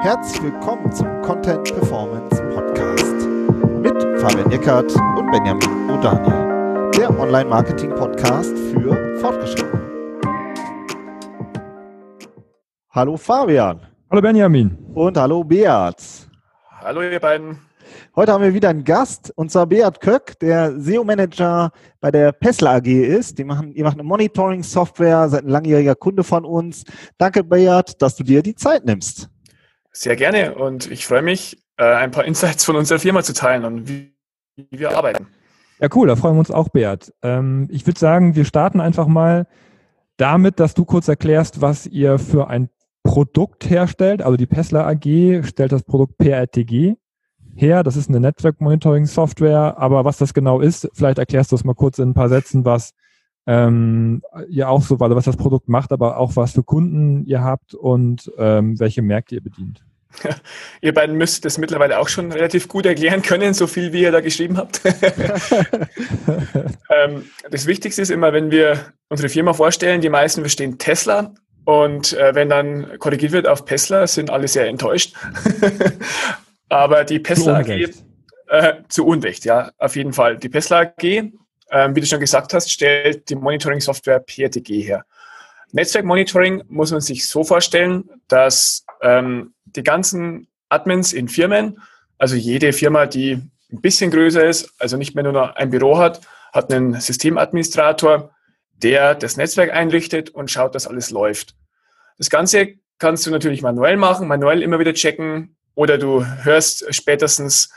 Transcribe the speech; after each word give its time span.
Herzlich 0.00 0.42
willkommen 0.42 0.92
zum 0.92 1.06
Content 1.22 1.64
Performance 1.64 2.42
Podcast 2.54 3.26
mit 3.82 4.20
Fabian 4.20 4.50
Eckert 4.52 4.94
und 4.94 5.30
Benjamin 5.30 5.90
O'Daniel, 5.90 6.90
der 6.96 7.10
Online-Marketing-Podcast 7.18 8.56
für 8.56 9.18
Fortgeschrittene. 9.18 9.82
Hallo 12.90 13.16
Fabian. 13.16 13.86
Hallo 14.10 14.22
Benjamin. 14.22 14.78
Und 14.94 15.16
hallo 15.16 15.44
Beat. 15.44 16.28
Hallo 16.80 17.02
ihr 17.02 17.20
beiden. 17.20 17.67
Heute 18.18 18.32
haben 18.32 18.42
wir 18.42 18.52
wieder 18.52 18.70
einen 18.70 18.82
Gast, 18.82 19.32
und 19.36 19.52
zwar 19.52 19.68
Beat 19.68 20.00
Köck, 20.00 20.40
der 20.40 20.80
SEO-Manager 20.80 21.70
bei 22.00 22.10
der 22.10 22.32
Pessler 22.32 22.72
AG 22.72 22.88
ist. 22.88 23.38
Die 23.38 23.44
machen, 23.44 23.72
die 23.72 23.82
machen 23.84 24.00
eine 24.00 24.08
Monitoring-Software, 24.08 25.28
seid 25.28 25.44
ein 25.44 25.50
langjähriger 25.50 25.94
Kunde 25.94 26.24
von 26.24 26.44
uns. 26.44 26.82
Danke, 27.16 27.44
Beat, 27.44 28.02
dass 28.02 28.16
du 28.16 28.24
dir 28.24 28.42
die 28.42 28.56
Zeit 28.56 28.84
nimmst. 28.84 29.30
Sehr 29.92 30.16
gerne 30.16 30.56
und 30.56 30.90
ich 30.90 31.06
freue 31.06 31.22
mich, 31.22 31.62
äh, 31.76 31.84
ein 31.84 32.10
paar 32.10 32.24
Insights 32.24 32.64
von 32.64 32.74
unserer 32.74 32.98
Firma 32.98 33.22
zu 33.22 33.34
teilen 33.34 33.64
und 33.64 33.88
wie, 33.88 34.12
wir 34.56 34.96
arbeiten. 34.96 35.28
Ja, 35.78 35.86
cool, 35.94 36.08
da 36.08 36.16
freuen 36.16 36.34
wir 36.34 36.40
uns 36.40 36.50
auch, 36.50 36.70
Beat. 36.70 37.14
Ähm, 37.22 37.68
ich 37.70 37.86
würde 37.86 38.00
sagen, 38.00 38.34
wir 38.34 38.46
starten 38.46 38.80
einfach 38.80 39.06
mal 39.06 39.46
damit, 40.16 40.58
dass 40.58 40.74
du 40.74 40.84
kurz 40.84 41.06
erklärst, 41.06 41.60
was 41.60 41.86
ihr 41.86 42.18
für 42.18 42.48
ein 42.48 42.68
Produkt 43.04 43.70
herstellt. 43.70 44.22
Also 44.22 44.36
die 44.36 44.46
Pessler 44.46 44.88
AG 44.88 45.46
stellt 45.46 45.70
das 45.70 45.84
Produkt 45.84 46.18
PRTG 46.18 46.96
her. 47.60 47.82
Das 47.82 47.96
ist 47.96 48.08
eine 48.08 48.20
Network 48.20 48.60
Monitoring 48.60 49.06
Software, 49.06 49.76
aber 49.78 50.04
was 50.04 50.18
das 50.18 50.34
genau 50.34 50.60
ist, 50.60 50.88
vielleicht 50.94 51.18
erklärst 51.18 51.52
du 51.52 51.56
es 51.56 51.64
mal 51.64 51.74
kurz 51.74 51.98
in 51.98 52.10
ein 52.10 52.14
paar 52.14 52.28
Sätzen, 52.28 52.64
was 52.64 52.94
ähm, 53.46 54.22
ihr 54.48 54.68
auch 54.68 54.82
so, 54.82 54.98
also 54.98 55.16
was 55.16 55.24
das 55.24 55.36
Produkt 55.36 55.68
macht, 55.68 55.92
aber 55.92 56.18
auch 56.18 56.36
was 56.36 56.52
für 56.52 56.62
Kunden 56.62 57.24
ihr 57.24 57.42
habt 57.42 57.74
und 57.74 58.30
ähm, 58.38 58.78
welche 58.78 59.02
Märkte 59.02 59.36
ihr 59.36 59.42
bedient. 59.42 59.82
Ihr 60.80 60.94
beiden 60.94 61.16
müsst 61.16 61.44
das 61.44 61.58
mittlerweile 61.58 61.98
auch 61.98 62.08
schon 62.08 62.32
relativ 62.32 62.66
gut 62.66 62.86
erklären 62.86 63.20
können, 63.20 63.52
so 63.52 63.66
viel 63.66 63.92
wie 63.92 64.00
ihr 64.00 64.10
da 64.10 64.20
geschrieben 64.20 64.56
habt. 64.56 64.80
ähm, 66.90 67.24
das 67.50 67.66
Wichtigste 67.66 68.00
ist 68.00 68.10
immer, 68.10 68.32
wenn 68.32 68.50
wir 68.50 68.86
unsere 69.10 69.28
Firma 69.28 69.52
vorstellen, 69.52 70.00
die 70.00 70.08
meisten 70.08 70.40
verstehen 70.40 70.78
Tesla 70.78 71.34
und 71.66 72.14
äh, 72.14 72.34
wenn 72.34 72.48
dann 72.48 72.98
korrigiert 72.98 73.32
wird 73.32 73.46
auf 73.46 73.66
Tesla, 73.66 74.06
sind 74.06 74.30
alle 74.30 74.48
sehr 74.48 74.66
enttäuscht. 74.66 75.14
Aber 76.68 77.04
die 77.04 77.18
Pessler 77.18 77.58
AG 77.58 77.90
äh, 78.48 78.74
zu 78.88 79.06
Unrecht, 79.06 79.44
ja, 79.44 79.70
auf 79.78 79.96
jeden 79.96 80.12
Fall. 80.12 80.38
Die 80.38 80.48
Pessler 80.48 80.78
AG, 80.78 81.02
äh, 81.02 81.30
wie 81.94 82.00
du 82.00 82.06
schon 82.06 82.20
gesagt 82.20 82.54
hast, 82.54 82.70
stellt 82.70 83.28
die 83.28 83.36
Monitoring-Software 83.36 84.20
PRTG 84.20 84.82
her. 84.82 85.04
Netzwerk-Monitoring 85.72 86.64
muss 86.68 86.92
man 86.92 87.00
sich 87.00 87.28
so 87.28 87.44
vorstellen, 87.44 88.08
dass 88.26 88.84
ähm, 89.02 89.52
die 89.66 89.82
ganzen 89.82 90.48
Admins 90.70 91.12
in 91.12 91.28
Firmen, 91.28 91.80
also 92.16 92.36
jede 92.36 92.72
Firma, 92.72 93.06
die 93.06 93.32
ein 93.70 93.80
bisschen 93.82 94.10
größer 94.10 94.46
ist, 94.46 94.72
also 94.78 94.96
nicht 94.96 95.14
mehr 95.14 95.24
nur 95.24 95.56
ein 95.56 95.70
Büro 95.70 95.98
hat, 95.98 96.20
hat 96.52 96.72
einen 96.72 96.98
Systemadministrator, 96.98 98.30
der 98.72 99.14
das 99.14 99.36
Netzwerk 99.36 99.72
einrichtet 99.72 100.30
und 100.30 100.50
schaut, 100.50 100.74
dass 100.74 100.86
alles 100.86 101.10
läuft. 101.10 101.54
Das 102.16 102.30
Ganze 102.30 102.74
kannst 102.98 103.26
du 103.26 103.30
natürlich 103.30 103.60
manuell 103.60 103.96
machen, 103.96 104.26
manuell 104.26 104.62
immer 104.62 104.78
wieder 104.78 104.94
checken 104.94 105.57
oder 105.78 105.96
du 105.96 106.26
hörst 106.42 106.92
spätestens, 106.92 107.70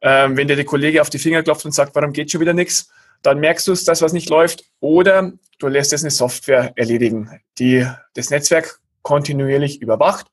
ähm, 0.00 0.36
wenn 0.36 0.46
dir 0.46 0.54
der 0.54 0.64
Kollege 0.64 1.02
auf 1.02 1.10
die 1.10 1.18
Finger 1.18 1.42
klopft 1.42 1.64
und 1.64 1.72
sagt, 1.72 1.92
warum 1.96 2.12
geht 2.12 2.30
schon 2.30 2.40
wieder 2.40 2.52
nichts, 2.52 2.88
dann 3.22 3.40
merkst 3.40 3.66
du 3.66 3.72
es, 3.72 3.84
dass 3.84 4.00
was 4.00 4.12
nicht 4.12 4.30
läuft 4.30 4.62
oder 4.78 5.32
du 5.58 5.66
lässt 5.66 5.92
es 5.92 6.04
eine 6.04 6.12
Software 6.12 6.72
erledigen, 6.76 7.40
die 7.58 7.84
das 8.14 8.30
Netzwerk 8.30 8.78
kontinuierlich 9.02 9.82
überwacht 9.82 10.28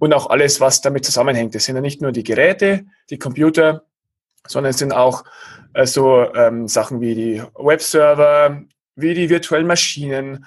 und 0.00 0.12
auch 0.14 0.30
alles, 0.30 0.60
was 0.60 0.80
damit 0.80 1.04
zusammenhängt. 1.04 1.54
Das 1.54 1.64
sind 1.64 1.76
ja 1.76 1.80
nicht 1.80 2.02
nur 2.02 2.10
die 2.10 2.24
Geräte, 2.24 2.84
die 3.08 3.20
Computer, 3.20 3.84
sondern 4.44 4.70
es 4.70 4.78
sind 4.78 4.90
auch 4.90 5.22
äh, 5.74 5.86
so 5.86 6.34
ähm, 6.34 6.66
Sachen 6.66 7.00
wie 7.00 7.14
die 7.14 7.42
Webserver, 7.54 8.62
wie 8.96 9.14
die 9.14 9.30
virtuellen 9.30 9.68
Maschinen 9.68 10.44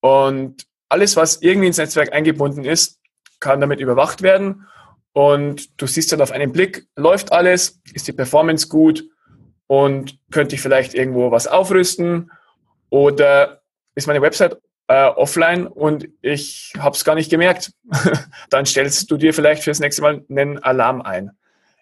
und 0.00 0.66
alles, 0.90 1.16
was 1.16 1.40
irgendwie 1.40 1.68
ins 1.68 1.78
Netzwerk 1.78 2.12
eingebunden 2.12 2.64
ist, 2.64 3.00
kann 3.40 3.62
damit 3.62 3.80
überwacht 3.80 4.20
werden. 4.20 4.66
Und 5.14 5.80
du 5.80 5.86
siehst 5.86 6.10
dann 6.12 6.20
auf 6.20 6.32
einen 6.32 6.50
Blick, 6.50 6.88
läuft 6.96 7.32
alles, 7.32 7.80
ist 7.94 8.08
die 8.08 8.12
Performance 8.12 8.68
gut 8.68 9.04
und 9.68 10.18
könnte 10.32 10.56
ich 10.56 10.60
vielleicht 10.60 10.92
irgendwo 10.92 11.30
was 11.30 11.46
aufrüsten 11.46 12.32
oder 12.90 13.62
ist 13.94 14.08
meine 14.08 14.20
Website 14.20 14.58
äh, 14.88 15.06
offline 15.06 15.68
und 15.68 16.08
ich 16.20 16.72
habe 16.78 16.96
es 16.96 17.04
gar 17.04 17.14
nicht 17.14 17.30
gemerkt. 17.30 17.72
dann 18.50 18.66
stellst 18.66 19.08
du 19.08 19.16
dir 19.16 19.32
vielleicht 19.32 19.62
fürs 19.62 19.78
nächste 19.78 20.02
Mal 20.02 20.24
einen 20.28 20.58
Alarm 20.58 21.00
ein. 21.00 21.30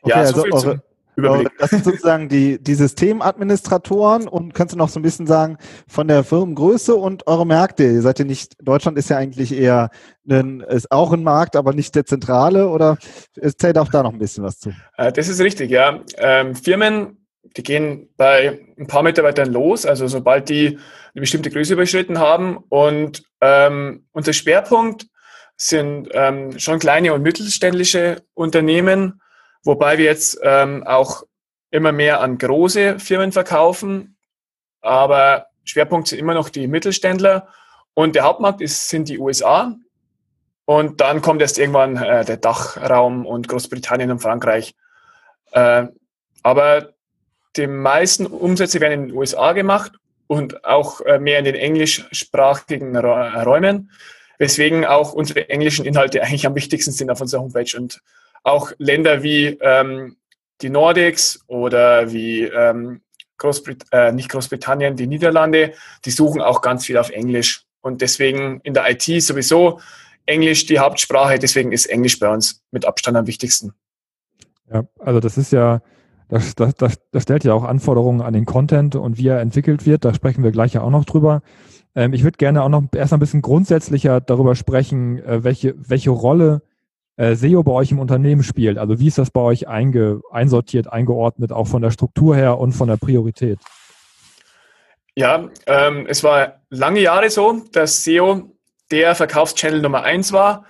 Okay, 0.02 0.10
ja, 0.10 0.26
so 0.26 0.42
also 0.42 0.42
viel 0.42 0.52
eure, 0.52 0.82
Überblick. 1.16 1.50
Das 1.58 1.70
sind 1.70 1.84
sozusagen 1.84 2.28
die, 2.28 2.62
die 2.62 2.74
Systemadministratoren 2.74 4.28
und 4.28 4.54
kannst 4.54 4.74
du 4.74 4.78
noch 4.78 4.88
so 4.88 4.98
ein 4.98 5.02
bisschen 5.02 5.26
sagen 5.26 5.58
von 5.86 6.08
der 6.08 6.24
Firmengröße 6.24 6.94
und 6.94 7.26
eure 7.26 7.46
Märkte. 7.46 7.84
Ihr 7.84 8.02
seid 8.02 8.18
ja 8.18 8.24
nicht, 8.24 8.54
Deutschland 8.62 8.96
ist 8.98 9.10
ja 9.10 9.18
eigentlich 9.18 9.52
eher 9.52 9.90
ein, 10.28 10.60
ist 10.60 10.90
auch 10.90 11.12
ein 11.12 11.22
Markt, 11.22 11.56
aber 11.56 11.72
nicht 11.74 11.94
der 11.94 12.06
zentrale 12.06 12.68
oder 12.68 12.96
erzählt 13.36 13.78
auch 13.78 13.88
da 13.88 14.02
noch 14.02 14.12
ein 14.12 14.18
bisschen 14.18 14.44
was 14.44 14.58
zu. 14.58 14.72
Äh, 14.96 15.12
das 15.12 15.28
ist 15.28 15.40
richtig, 15.40 15.70
ja. 15.70 16.00
Ähm, 16.16 16.54
Firmen, 16.54 17.26
die 17.56 17.62
gehen 17.62 18.08
bei 18.16 18.60
ein 18.78 18.86
paar 18.86 19.02
Mitarbeitern 19.02 19.52
los, 19.52 19.84
also 19.84 20.06
sobald 20.06 20.48
die 20.48 20.78
eine 21.14 21.20
bestimmte 21.20 21.50
Größe 21.50 21.74
überschritten 21.74 22.18
haben 22.18 22.56
und 22.68 23.22
ähm, 23.40 24.06
unser 24.12 24.32
Schwerpunkt 24.32 25.06
sind 25.56 26.08
ähm, 26.12 26.58
schon 26.58 26.78
kleine 26.78 27.12
und 27.12 27.22
mittelständische 27.22 28.22
Unternehmen, 28.34 29.20
Wobei 29.64 29.98
wir 29.98 30.04
jetzt 30.04 30.38
ähm, 30.42 30.84
auch 30.86 31.24
immer 31.70 31.92
mehr 31.92 32.20
an 32.20 32.38
große 32.38 32.98
Firmen 32.98 33.32
verkaufen, 33.32 34.16
aber 34.80 35.46
Schwerpunkt 35.64 36.08
sind 36.08 36.18
immer 36.18 36.34
noch 36.34 36.48
die 36.48 36.66
Mittelständler 36.66 37.48
und 37.94 38.14
der 38.14 38.24
Hauptmarkt 38.24 38.60
ist, 38.60 38.88
sind 38.88 39.08
die 39.08 39.18
USA 39.18 39.74
und 40.64 41.00
dann 41.00 41.22
kommt 41.22 41.42
erst 41.42 41.58
irgendwann 41.58 41.96
äh, 41.96 42.24
der 42.24 42.36
Dachraum 42.36 43.26
und 43.26 43.48
Großbritannien 43.48 44.10
und 44.10 44.20
Frankreich. 44.20 44.74
Äh, 45.52 45.86
aber 46.42 46.92
die 47.56 47.66
meisten 47.66 48.26
Umsätze 48.26 48.80
werden 48.80 48.92
in 48.92 49.08
den 49.08 49.16
USA 49.16 49.52
gemacht 49.52 49.92
und 50.26 50.64
auch 50.64 51.00
äh, 51.02 51.18
mehr 51.18 51.38
in 51.38 51.44
den 51.44 51.54
englischsprachigen 51.54 52.96
Räumen, 52.96 53.90
weswegen 54.38 54.84
auch 54.86 55.12
unsere 55.12 55.50
englischen 55.50 55.84
Inhalte 55.84 56.22
eigentlich 56.22 56.46
am 56.46 56.54
wichtigsten 56.54 56.92
sind 56.92 57.10
auf 57.10 57.20
unserer 57.20 57.42
Homepage 57.42 57.76
und 57.76 58.02
auch 58.42 58.72
Länder 58.78 59.22
wie 59.22 59.58
ähm, 59.60 60.16
die 60.60 60.70
Nordics 60.70 61.42
oder 61.46 62.12
wie 62.12 62.42
ähm, 62.44 63.02
Großbrit 63.38 63.84
äh, 63.90 64.12
nicht 64.12 64.28
Großbritannien, 64.28 64.96
die 64.96 65.06
Niederlande, 65.06 65.72
die 66.04 66.10
suchen 66.10 66.40
auch 66.40 66.62
ganz 66.62 66.86
viel 66.86 66.96
auf 66.96 67.10
Englisch. 67.10 67.64
Und 67.80 68.00
deswegen 68.00 68.60
in 68.62 68.74
der 68.74 68.88
IT 68.90 69.02
sowieso 69.22 69.80
Englisch 70.26 70.66
die 70.66 70.78
Hauptsprache, 70.78 71.38
deswegen 71.38 71.72
ist 71.72 71.86
Englisch 71.86 72.18
bei 72.18 72.28
uns 72.28 72.62
mit 72.70 72.84
Abstand 72.84 73.16
am 73.16 73.26
wichtigsten. 73.26 73.72
Ja, 74.72 74.84
also 75.00 75.18
das 75.18 75.36
ist 75.36 75.52
ja, 75.52 75.82
das, 76.28 76.54
das, 76.54 76.74
das, 76.76 76.94
das 77.10 77.22
stellt 77.24 77.42
ja 77.44 77.52
auch 77.52 77.64
Anforderungen 77.64 78.22
an 78.22 78.32
den 78.32 78.46
Content 78.46 78.94
und 78.94 79.18
wie 79.18 79.26
er 79.26 79.40
entwickelt 79.40 79.84
wird. 79.84 80.04
Da 80.04 80.14
sprechen 80.14 80.44
wir 80.44 80.52
gleich 80.52 80.74
ja 80.74 80.82
auch 80.82 80.90
noch 80.90 81.04
drüber. 81.04 81.42
Ähm, 81.96 82.12
ich 82.12 82.22
würde 82.22 82.38
gerne 82.38 82.62
auch 82.62 82.68
noch 82.68 82.84
erst 82.94 83.12
ein 83.12 83.18
bisschen 83.18 83.42
grundsätzlicher 83.42 84.20
darüber 84.20 84.54
sprechen, 84.54 85.18
äh, 85.18 85.42
welche, 85.42 85.74
welche 85.76 86.10
Rolle 86.10 86.62
äh, 87.16 87.34
SEO 87.34 87.62
bei 87.62 87.72
euch 87.72 87.90
im 87.90 87.98
Unternehmen 87.98 88.42
spielt. 88.42 88.78
Also 88.78 88.98
wie 88.98 89.08
ist 89.08 89.18
das 89.18 89.30
bei 89.30 89.40
euch 89.40 89.68
einge, 89.68 90.20
einsortiert, 90.30 90.92
eingeordnet, 90.92 91.52
auch 91.52 91.66
von 91.66 91.82
der 91.82 91.90
Struktur 91.90 92.36
her 92.36 92.58
und 92.58 92.72
von 92.72 92.88
der 92.88 92.96
Priorität? 92.96 93.58
Ja, 95.14 95.50
ähm, 95.66 96.06
es 96.08 96.24
war 96.24 96.62
lange 96.70 97.00
Jahre 97.00 97.28
so, 97.28 97.62
dass 97.72 98.02
SEO 98.04 98.56
der 98.90 99.14
Verkaufschannel 99.14 99.82
Nummer 99.82 100.04
eins 100.04 100.32
war. 100.32 100.64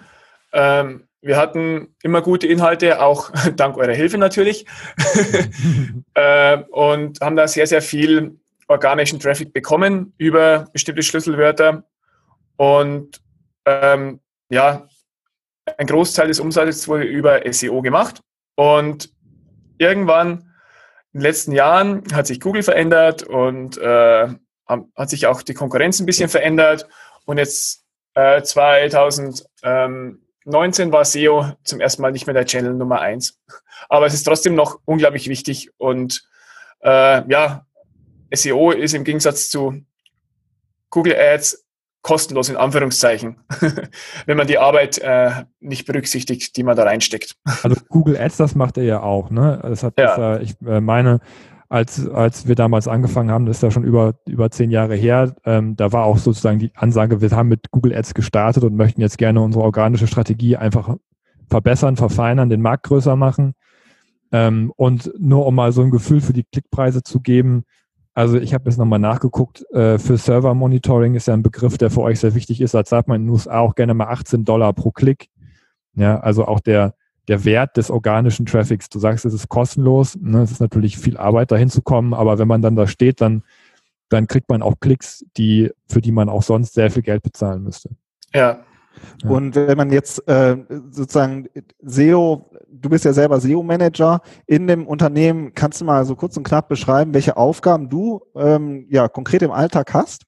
Ähm, 0.53 1.05
wir 1.21 1.37
hatten 1.37 1.94
immer 2.03 2.21
gute 2.21 2.49
Inhalte, 2.49 3.00
auch 3.00 3.31
dank 3.56 3.77
eurer 3.77 3.95
Hilfe 3.95 4.19
natürlich. 4.19 4.67
äh, 6.15 6.59
und 6.71 7.21
haben 7.21 7.37
da 7.37 7.47
sehr, 7.47 7.69
sehr 7.69 7.83
viel 7.83 8.38
organischen 8.67 9.21
Traffic 9.21 9.53
bekommen 9.53 10.12
über 10.19 10.67
bestimmte 10.73 11.03
Schlüsselwörter. 11.03 11.85
Und 12.56 13.21
ähm, 13.65 14.21
ja, 14.50 14.88
ein 15.79 15.87
Großteil 15.87 16.29
des 16.29 16.41
Umsatzes 16.41 16.88
wurde 16.88 17.05
über 17.05 17.41
SEO 17.53 17.82
gemacht. 17.82 18.20
Und 18.55 19.11
irgendwann 19.79 20.53
in 21.12 21.20
den 21.20 21.23
letzten 21.23 21.53
Jahren 21.53 22.03
hat 22.12 22.26
sich 22.26 22.41
Google 22.41 22.62
verändert 22.62 23.23
und 23.23 23.79
äh, 23.79 24.29
hat 24.67 25.11
sich 25.11 25.26
auch 25.26 25.43
die 25.43 25.55
Konkurrenz 25.55 26.00
ein 26.00 26.06
bisschen 26.06 26.29
verändert. 26.29 26.88
Und 27.25 27.38
jetzt 27.38 27.85
äh, 28.14 28.43
2019 28.43 30.93
war 30.93 31.05
SEO 31.05 31.53
zum 31.64 31.81
ersten 31.81 32.03
Mal 32.03 32.12
nicht 32.12 32.26
mehr 32.26 32.35
der 32.35 32.47
Channel 32.47 32.75
Nummer 32.75 33.00
eins. 33.00 33.38
Aber 33.88 34.06
es 34.06 34.14
ist 34.14 34.25
trotzdem 34.25 34.55
noch 34.55 34.81
unglaublich 34.85 35.29
wichtig. 35.29 35.70
Und 35.76 36.26
äh, 36.81 37.29
ja, 37.31 37.67
SEO 38.32 38.70
ist 38.70 38.94
im 38.94 39.05
Gegensatz 39.05 39.50
zu 39.50 39.82
Google 40.91 41.17
Ads 41.17 41.64
kostenlos 42.02 42.49
in 42.49 42.56
Anführungszeichen, 42.56 43.37
wenn 44.26 44.37
man 44.37 44.46
die 44.46 44.58
Arbeit 44.58 44.99
äh, 44.99 45.31
nicht 45.60 45.87
berücksichtigt, 45.87 46.56
die 46.56 46.64
man 46.64 46.76
da 46.76 46.82
reinsteckt. 46.82 47.37
Also 47.62 47.81
Google 47.88 48.16
Ads, 48.16 48.37
das 48.37 48.54
macht 48.54 48.76
er 48.76 48.84
ja 48.84 49.02
auch, 49.02 49.31
ne? 49.31 49.60
Das 49.62 49.82
hat 49.82 49.94
ja. 49.99 50.16
das, 50.16 50.40
äh, 50.40 50.43
ich 50.43 50.54
äh, 50.66 50.81
meine, 50.81 51.20
als, 51.69 52.06
als 52.08 52.46
wir 52.46 52.54
damals 52.54 52.87
angefangen 52.87 53.31
haben, 53.31 53.46
das 53.46 53.56
ist 53.56 53.62
ja 53.62 53.70
schon 53.70 53.84
über, 53.84 54.14
über 54.26 54.50
zehn 54.50 54.70
Jahre 54.70 54.94
her, 54.94 55.34
ähm, 55.44 55.75
da 55.76 55.93
war 55.93 56.04
auch 56.04 56.19
sozusagen 56.19 56.58
die 56.58 56.72
Ansage, 56.75 57.20
wir 57.20 57.31
haben 57.31 57.49
mit 57.49 57.70
Google 57.70 57.96
Ads 57.96 58.14
gestartet 58.14 58.64
und 58.64 58.76
möchten 58.76 59.00
jetzt 59.00 59.16
gerne 59.16 59.40
unsere 59.40 59.64
organische 59.64 60.06
Strategie 60.06 60.56
einfach 60.56 60.96
verbessern, 61.49 61.96
verfeinern, 61.96 62.50
den 62.50 62.60
Markt 62.62 62.84
größer 62.84 63.16
machen. 63.16 63.54
Ähm, 64.32 64.72
und 64.76 65.12
nur 65.19 65.46
um 65.46 65.54
mal 65.54 65.72
so 65.72 65.82
ein 65.82 65.90
Gefühl 65.90 66.20
für 66.20 66.32
die 66.32 66.44
Klickpreise 66.44 67.02
zu 67.02 67.20
geben, 67.20 67.64
also 68.14 68.38
ich 68.38 68.53
habe 68.53 68.69
jetzt 68.69 68.79
nochmal 68.79 68.99
nachgeguckt, 68.99 69.64
äh, 69.73 69.99
für 69.99 70.19
Server 70.19 70.55
Monitoring 70.55 71.14
ist 71.14 71.29
ja 71.29 71.35
ein 71.35 71.43
Begriff, 71.43 71.79
der 71.79 71.91
für 71.91 72.03
euch 72.03 72.20
sehr 72.20 72.35
wichtig 72.35 72.61
ist. 72.61 72.75
Als 72.75 72.91
sagt 72.91 73.09
man 73.09 73.20
in 73.20 73.26
den 73.26 73.31
USA 73.31 73.61
auch 73.61 73.75
gerne 73.75 73.94
mal 73.94 74.09
18 74.09 74.44
Dollar 74.44 74.73
pro 74.75 74.91
Klick. 74.91 75.29
Ja, 75.94 76.20
also 76.20 76.47
auch 76.47 76.61
der, 76.61 76.94
der 77.29 77.44
Wert 77.44 77.76
des 77.76 77.91
organischen 77.91 78.47
Traffics. 78.47 78.88
Du 78.88 78.99
sagst, 78.99 79.25
es 79.25 79.32
ist 79.32 79.49
kostenlos. 79.49 80.19
Ne? 80.20 80.43
Es 80.43 80.50
ist 80.50 80.61
natürlich 80.61 80.99
viel 80.99 81.17
Arbeit, 81.17 81.50
dahin 81.50 81.70
zu 81.70 81.82
kommen, 81.82 82.12
aber 82.12 82.38
wenn 82.38 82.49
man 82.49 82.62
dann 82.62 82.76
da 82.76 82.87
steht, 82.87 83.20
dann, 83.20 83.43
dann 84.09 84.26
kriegt 84.26 84.49
man 84.49 84.62
auch 84.62 84.75
Klicks, 84.81 85.25
die, 85.37 85.70
für 85.88 86.03
die 86.03 86.12
man 86.12 86.29
auch 86.29 86.43
sonst 86.43 86.75
sehr 86.75 86.91
viel 86.91 87.03
Geld 87.03 87.23
bezahlen 87.23 87.62
müsste. 87.62 87.91
Ja, 88.35 88.61
und 89.25 89.55
wenn 89.55 89.77
man 89.77 89.91
jetzt 89.91 90.27
äh, 90.29 90.56
sozusagen 90.91 91.49
SEO, 91.81 92.50
du 92.71 92.89
bist 92.89 93.05
ja 93.05 93.12
selber 93.12 93.41
SEO-Manager 93.41 94.21
in 94.47 94.67
dem 94.67 94.87
Unternehmen, 94.87 95.55
kannst 95.55 95.81
du 95.81 95.85
mal 95.85 96.05
so 96.05 96.17
kurz 96.17 96.37
und 96.37 96.44
knapp 96.44 96.69
beschreiben, 96.69 97.15
welche 97.15 97.37
Aufgaben 97.37 97.89
du 97.89 98.23
ähm, 98.35 98.87
ja 98.89 99.09
konkret 99.09 99.43
im 99.43 99.50
Alltag 99.50 99.94
hast? 99.94 100.27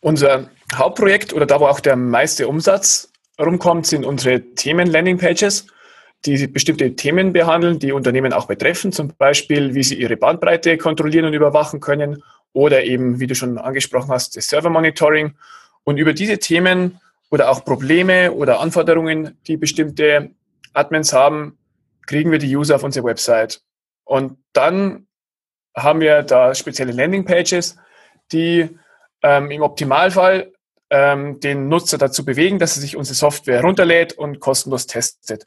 Unser 0.00 0.48
Hauptprojekt 0.74 1.32
oder 1.32 1.46
da, 1.46 1.60
wo 1.60 1.66
auch 1.66 1.80
der 1.80 1.96
meiste 1.96 2.46
Umsatz 2.48 3.12
rumkommt, 3.40 3.86
sind 3.86 4.04
unsere 4.04 4.40
Themen-Landing-Pages, 4.54 5.66
die 6.24 6.46
bestimmte 6.46 6.94
Themen 6.96 7.32
behandeln, 7.32 7.78
die 7.78 7.92
Unternehmen 7.92 8.32
auch 8.32 8.46
betreffen, 8.46 8.92
zum 8.92 9.12
Beispiel, 9.16 9.74
wie 9.74 9.82
sie 9.82 9.94
ihre 9.94 10.16
Bandbreite 10.16 10.76
kontrollieren 10.76 11.26
und 11.26 11.34
überwachen 11.34 11.80
können 11.80 12.22
oder 12.52 12.84
eben, 12.84 13.20
wie 13.20 13.26
du 13.26 13.34
schon 13.34 13.58
angesprochen 13.58 14.10
hast, 14.10 14.36
das 14.36 14.48
Server-Monitoring 14.48 15.34
und 15.84 15.98
über 15.98 16.12
diese 16.12 16.38
Themen 16.38 17.00
oder 17.30 17.50
auch 17.50 17.64
Probleme 17.64 18.32
oder 18.32 18.60
Anforderungen, 18.60 19.38
die 19.46 19.56
bestimmte 19.56 20.30
Admins 20.72 21.12
haben, 21.12 21.58
kriegen 22.06 22.30
wir 22.30 22.38
die 22.38 22.56
User 22.56 22.76
auf 22.76 22.84
unsere 22.84 23.06
Website. 23.06 23.60
Und 24.04 24.38
dann 24.52 25.06
haben 25.76 26.00
wir 26.00 26.22
da 26.22 26.54
spezielle 26.54 26.92
Landingpages, 26.92 27.76
die 28.32 28.68
ähm, 29.22 29.50
im 29.50 29.62
Optimalfall 29.62 30.52
ähm, 30.90 31.40
den 31.40 31.68
Nutzer 31.68 31.98
dazu 31.98 32.24
bewegen, 32.24 32.58
dass 32.58 32.76
er 32.76 32.80
sich 32.80 32.96
unsere 32.96 33.14
Software 33.14 33.60
runterlädt 33.60 34.14
und 34.14 34.40
kostenlos 34.40 34.86
testet. 34.86 35.46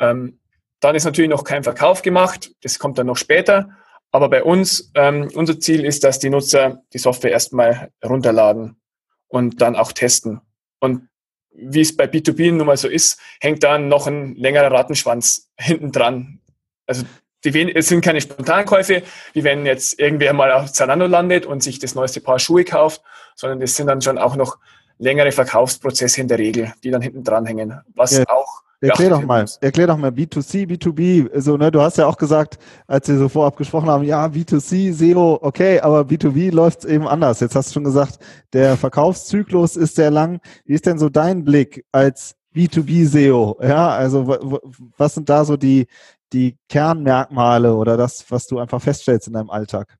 Ähm, 0.00 0.40
dann 0.80 0.94
ist 0.94 1.04
natürlich 1.04 1.30
noch 1.30 1.44
kein 1.44 1.64
Verkauf 1.64 2.02
gemacht, 2.02 2.52
das 2.62 2.78
kommt 2.78 2.98
dann 2.98 3.06
noch 3.06 3.16
später. 3.16 3.70
Aber 4.10 4.28
bei 4.30 4.42
uns, 4.42 4.90
ähm, 4.94 5.28
unser 5.34 5.60
Ziel 5.60 5.84
ist, 5.84 6.02
dass 6.02 6.18
die 6.18 6.30
Nutzer 6.30 6.82
die 6.92 6.98
Software 6.98 7.32
erstmal 7.32 7.90
runterladen 8.04 8.80
und 9.28 9.60
dann 9.60 9.76
auch 9.76 9.92
testen. 9.92 10.40
Und 10.80 11.08
wie 11.50 11.80
es 11.80 11.96
bei 11.96 12.04
B2B 12.04 12.52
nun 12.52 12.66
mal 12.66 12.76
so 12.76 12.88
ist, 12.88 13.20
hängt 13.40 13.62
dann 13.62 13.88
noch 13.88 14.06
ein 14.06 14.34
längerer 14.36 14.70
Rattenschwanz 14.70 15.50
hinten 15.56 15.92
dran. 15.92 16.40
Also 16.86 17.04
die, 17.44 17.74
es 17.74 17.88
sind 17.88 18.00
keine 18.00 18.20
Spontankäufe, 18.20 19.02
wie 19.32 19.44
wenn 19.44 19.64
jetzt 19.64 19.98
irgendwer 19.98 20.32
mal 20.32 20.52
auf 20.52 20.72
Zalando 20.72 21.06
landet 21.06 21.46
und 21.46 21.62
sich 21.62 21.78
das 21.78 21.94
neueste 21.94 22.20
Paar 22.20 22.38
Schuhe 22.38 22.64
kauft, 22.64 23.02
sondern 23.36 23.62
es 23.62 23.76
sind 23.76 23.86
dann 23.86 24.02
schon 24.02 24.18
auch 24.18 24.36
noch 24.36 24.58
längere 24.98 25.30
Verkaufsprozesse 25.30 26.20
in 26.20 26.28
der 26.28 26.38
Regel, 26.38 26.72
die 26.82 26.90
dann 26.90 27.02
hinten 27.02 27.22
dranhängen, 27.22 27.80
was 27.94 28.18
ja. 28.18 28.28
auch 28.28 28.62
Erklär 28.80 29.10
doch 29.10 29.24
mal, 29.24 29.44
erklär 29.60 29.88
doch 29.88 29.96
mal 29.96 30.10
B2C, 30.10 30.66
B2B. 30.66 31.40
So, 31.40 31.56
ne, 31.56 31.70
du 31.70 31.80
hast 31.80 31.98
ja 31.98 32.06
auch 32.06 32.16
gesagt, 32.16 32.58
als 32.86 33.08
wir 33.08 33.18
so 33.18 33.28
vorab 33.28 33.56
gesprochen 33.56 33.88
haben, 33.88 34.04
ja, 34.04 34.26
B2C, 34.26 34.92
SEO, 34.92 35.38
okay, 35.42 35.80
aber 35.80 36.02
B2B 36.02 36.52
läuft 36.52 36.84
eben 36.84 37.08
anders. 37.08 37.40
Jetzt 37.40 37.56
hast 37.56 37.70
du 37.70 37.74
schon 37.74 37.84
gesagt, 37.84 38.18
der 38.52 38.76
Verkaufszyklus 38.76 39.74
ist 39.74 39.96
sehr 39.96 40.12
lang. 40.12 40.40
Wie 40.64 40.74
ist 40.74 40.86
denn 40.86 40.98
so 40.98 41.08
dein 41.08 41.44
Blick 41.44 41.84
als 41.90 42.36
B2B 42.54 43.06
SEO? 43.06 43.58
Ja, 43.60 43.88
also 43.88 44.60
was 44.96 45.14
sind 45.14 45.28
da 45.28 45.44
so 45.44 45.56
die, 45.56 45.88
die 46.32 46.56
Kernmerkmale 46.68 47.74
oder 47.74 47.96
das, 47.96 48.24
was 48.28 48.46
du 48.46 48.60
einfach 48.60 48.80
feststellst 48.80 49.26
in 49.26 49.32
deinem 49.32 49.50
Alltag? 49.50 49.98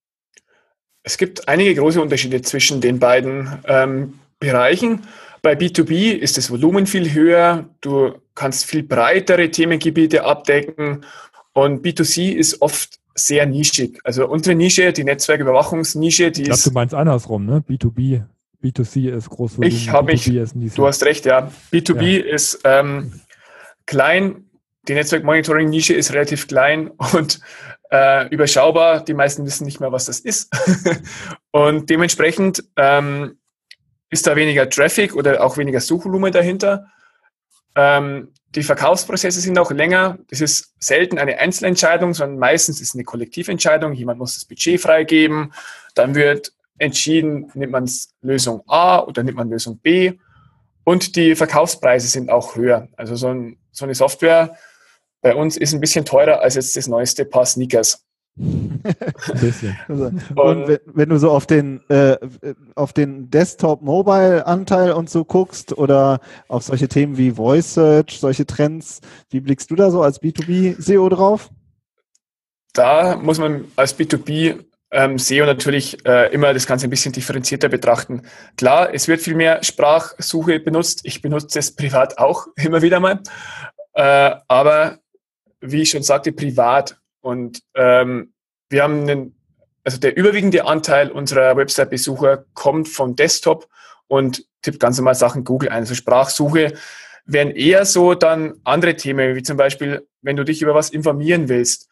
Es 1.02 1.18
gibt 1.18 1.48
einige 1.48 1.74
große 1.74 2.00
Unterschiede 2.00 2.42
zwischen 2.42 2.80
den 2.80 3.00
beiden 3.00 3.58
ähm, 3.66 4.20
Bereichen. 4.38 5.02
Bei 5.42 5.54
B2B 5.54 6.12
ist 6.12 6.36
das 6.36 6.50
Volumen 6.50 6.86
viel 6.86 7.12
höher, 7.12 7.68
du 7.80 8.14
kannst 8.34 8.66
viel 8.66 8.82
breitere 8.82 9.50
Themengebiete 9.50 10.24
abdecken 10.24 11.04
und 11.52 11.84
B2C 11.84 12.32
ist 12.32 12.60
oft 12.62 12.98
sehr 13.14 13.46
nischig. 13.46 13.98
Also 14.04 14.28
unsere 14.28 14.54
Nische, 14.54 14.92
die 14.92 15.04
Netzwerküberwachungsnische, 15.04 16.30
die 16.30 16.42
ich 16.42 16.46
glaub, 16.46 16.58
ist. 16.58 16.66
du 16.66 16.70
meinst 16.70 16.94
andersrum, 16.94 17.46
ne? 17.46 17.64
B2B. 17.68 18.24
B2C 18.62 19.10
ist 19.10 19.30
groß. 19.30 19.58
Ich 19.60 19.90
habe 19.90 20.12
mich, 20.12 20.24
du 20.24 20.86
hast 20.86 21.04
recht, 21.04 21.26
ja. 21.26 21.50
B2B 21.72 22.24
ja. 22.24 22.34
ist 22.34 22.60
ähm, 22.64 23.20
klein, 23.86 24.44
die 24.88 24.94
Netzwerkmonitoring-Nische 24.94 25.94
ist 25.94 26.12
relativ 26.12 26.48
klein 26.48 26.88
und 27.12 27.40
äh, 27.90 28.28
überschaubar. 28.28 29.04
Die 29.04 29.14
meisten 29.14 29.44
wissen 29.46 29.64
nicht 29.64 29.80
mehr, 29.80 29.92
was 29.92 30.06
das 30.06 30.20
ist. 30.20 30.50
und 31.50 31.90
dementsprechend 31.90 32.64
ähm, 32.76 33.37
ist 34.10 34.26
da 34.26 34.36
weniger 34.36 34.68
Traffic 34.68 35.14
oder 35.14 35.44
auch 35.44 35.56
weniger 35.56 35.80
Suchvolumen 35.80 36.32
dahinter. 36.32 36.90
Ähm, 37.74 38.32
die 38.54 38.62
Verkaufsprozesse 38.62 39.40
sind 39.40 39.58
auch 39.58 39.70
länger. 39.70 40.18
Das 40.30 40.40
ist 40.40 40.74
selten 40.78 41.18
eine 41.18 41.38
Einzelentscheidung, 41.38 42.14
sondern 42.14 42.38
meistens 42.38 42.80
ist 42.80 42.88
es 42.88 42.94
eine 42.94 43.04
Kollektiventscheidung. 43.04 43.92
Jemand 43.92 44.18
muss 44.18 44.34
das 44.34 44.46
Budget 44.46 44.80
freigeben. 44.80 45.52
Dann 45.94 46.14
wird 46.14 46.52
entschieden, 46.78 47.50
nimmt 47.54 47.72
man 47.72 47.90
Lösung 48.22 48.62
A 48.66 49.00
oder 49.00 49.22
nimmt 49.22 49.36
man 49.36 49.50
Lösung 49.50 49.78
B. 49.78 50.14
Und 50.84 51.16
die 51.16 51.34
Verkaufspreise 51.34 52.08
sind 52.08 52.30
auch 52.30 52.56
höher. 52.56 52.88
Also 52.96 53.16
so, 53.16 53.28
ein, 53.28 53.58
so 53.70 53.84
eine 53.84 53.94
Software 53.94 54.56
bei 55.20 55.34
uns 55.34 55.56
ist 55.56 55.74
ein 55.74 55.80
bisschen 55.80 56.04
teurer 56.04 56.40
als 56.40 56.54
jetzt 56.54 56.76
das 56.76 56.86
neueste 56.86 57.24
Paar 57.26 57.44
Sneakers. 57.44 58.06
Also, 59.88 60.04
und 60.04 60.68
wenn, 60.68 60.78
wenn, 60.86 61.08
du 61.08 61.18
so 61.18 61.30
auf 61.30 61.46
den, 61.46 61.80
äh, 61.88 62.16
auf 62.74 62.92
den 62.92 63.30
Desktop-Mobile-Anteil 63.30 64.92
und 64.92 65.10
so 65.10 65.24
guckst 65.24 65.76
oder 65.76 66.20
auf 66.48 66.62
solche 66.62 66.88
Themen 66.88 67.16
wie 67.18 67.32
Voice 67.32 67.74
Search, 67.74 68.18
solche 68.20 68.46
Trends, 68.46 69.00
wie 69.30 69.40
blickst 69.40 69.70
du 69.70 69.74
da 69.74 69.90
so 69.90 70.02
als 70.02 70.22
B2B-SEO 70.22 71.08
drauf? 71.08 71.50
Da 72.72 73.16
muss 73.16 73.38
man 73.38 73.64
als 73.76 73.98
B2B 73.98 74.64
ähm, 74.90 75.18
SEO 75.18 75.44
natürlich 75.44 76.04
äh, 76.06 76.32
immer 76.32 76.54
das 76.54 76.66
Ganze 76.66 76.86
ein 76.86 76.90
bisschen 76.90 77.12
differenzierter 77.12 77.68
betrachten. 77.68 78.22
Klar, 78.56 78.94
es 78.94 79.08
wird 79.08 79.20
viel 79.20 79.34
mehr 79.34 79.62
Sprachsuche 79.62 80.60
benutzt. 80.60 81.00
Ich 81.02 81.20
benutze 81.20 81.58
es 81.58 81.74
privat 81.74 82.18
auch 82.18 82.46
immer 82.56 82.82
wieder 82.82 83.00
mal. 83.00 83.20
Äh, 83.94 84.36
aber 84.46 84.98
wie 85.60 85.82
ich 85.82 85.90
schon 85.90 86.02
sagte, 86.02 86.32
privat 86.32 86.96
und 87.20 87.62
ähm, 87.74 88.32
wir 88.68 88.82
haben 88.82 89.02
einen, 89.02 89.36
also 89.84 89.98
der 89.98 90.16
überwiegende 90.16 90.66
Anteil 90.66 91.10
unserer 91.10 91.56
Website-Besucher 91.56 92.44
kommt 92.54 92.88
vom 92.88 93.16
Desktop 93.16 93.68
und 94.06 94.44
tippt 94.62 94.80
ganz 94.80 94.98
normal 94.98 95.14
Sachen 95.14 95.44
Google 95.44 95.70
ein. 95.70 95.78
Also 95.78 95.94
Sprachsuche 95.94 96.74
wären 97.24 97.50
eher 97.50 97.84
so 97.84 98.14
dann 98.14 98.54
andere 98.64 98.96
Themen, 98.96 99.34
wie 99.36 99.42
zum 99.42 99.56
Beispiel, 99.56 100.06
wenn 100.22 100.36
du 100.36 100.44
dich 100.44 100.62
über 100.62 100.74
was 100.74 100.90
informieren 100.90 101.48
willst, 101.48 101.88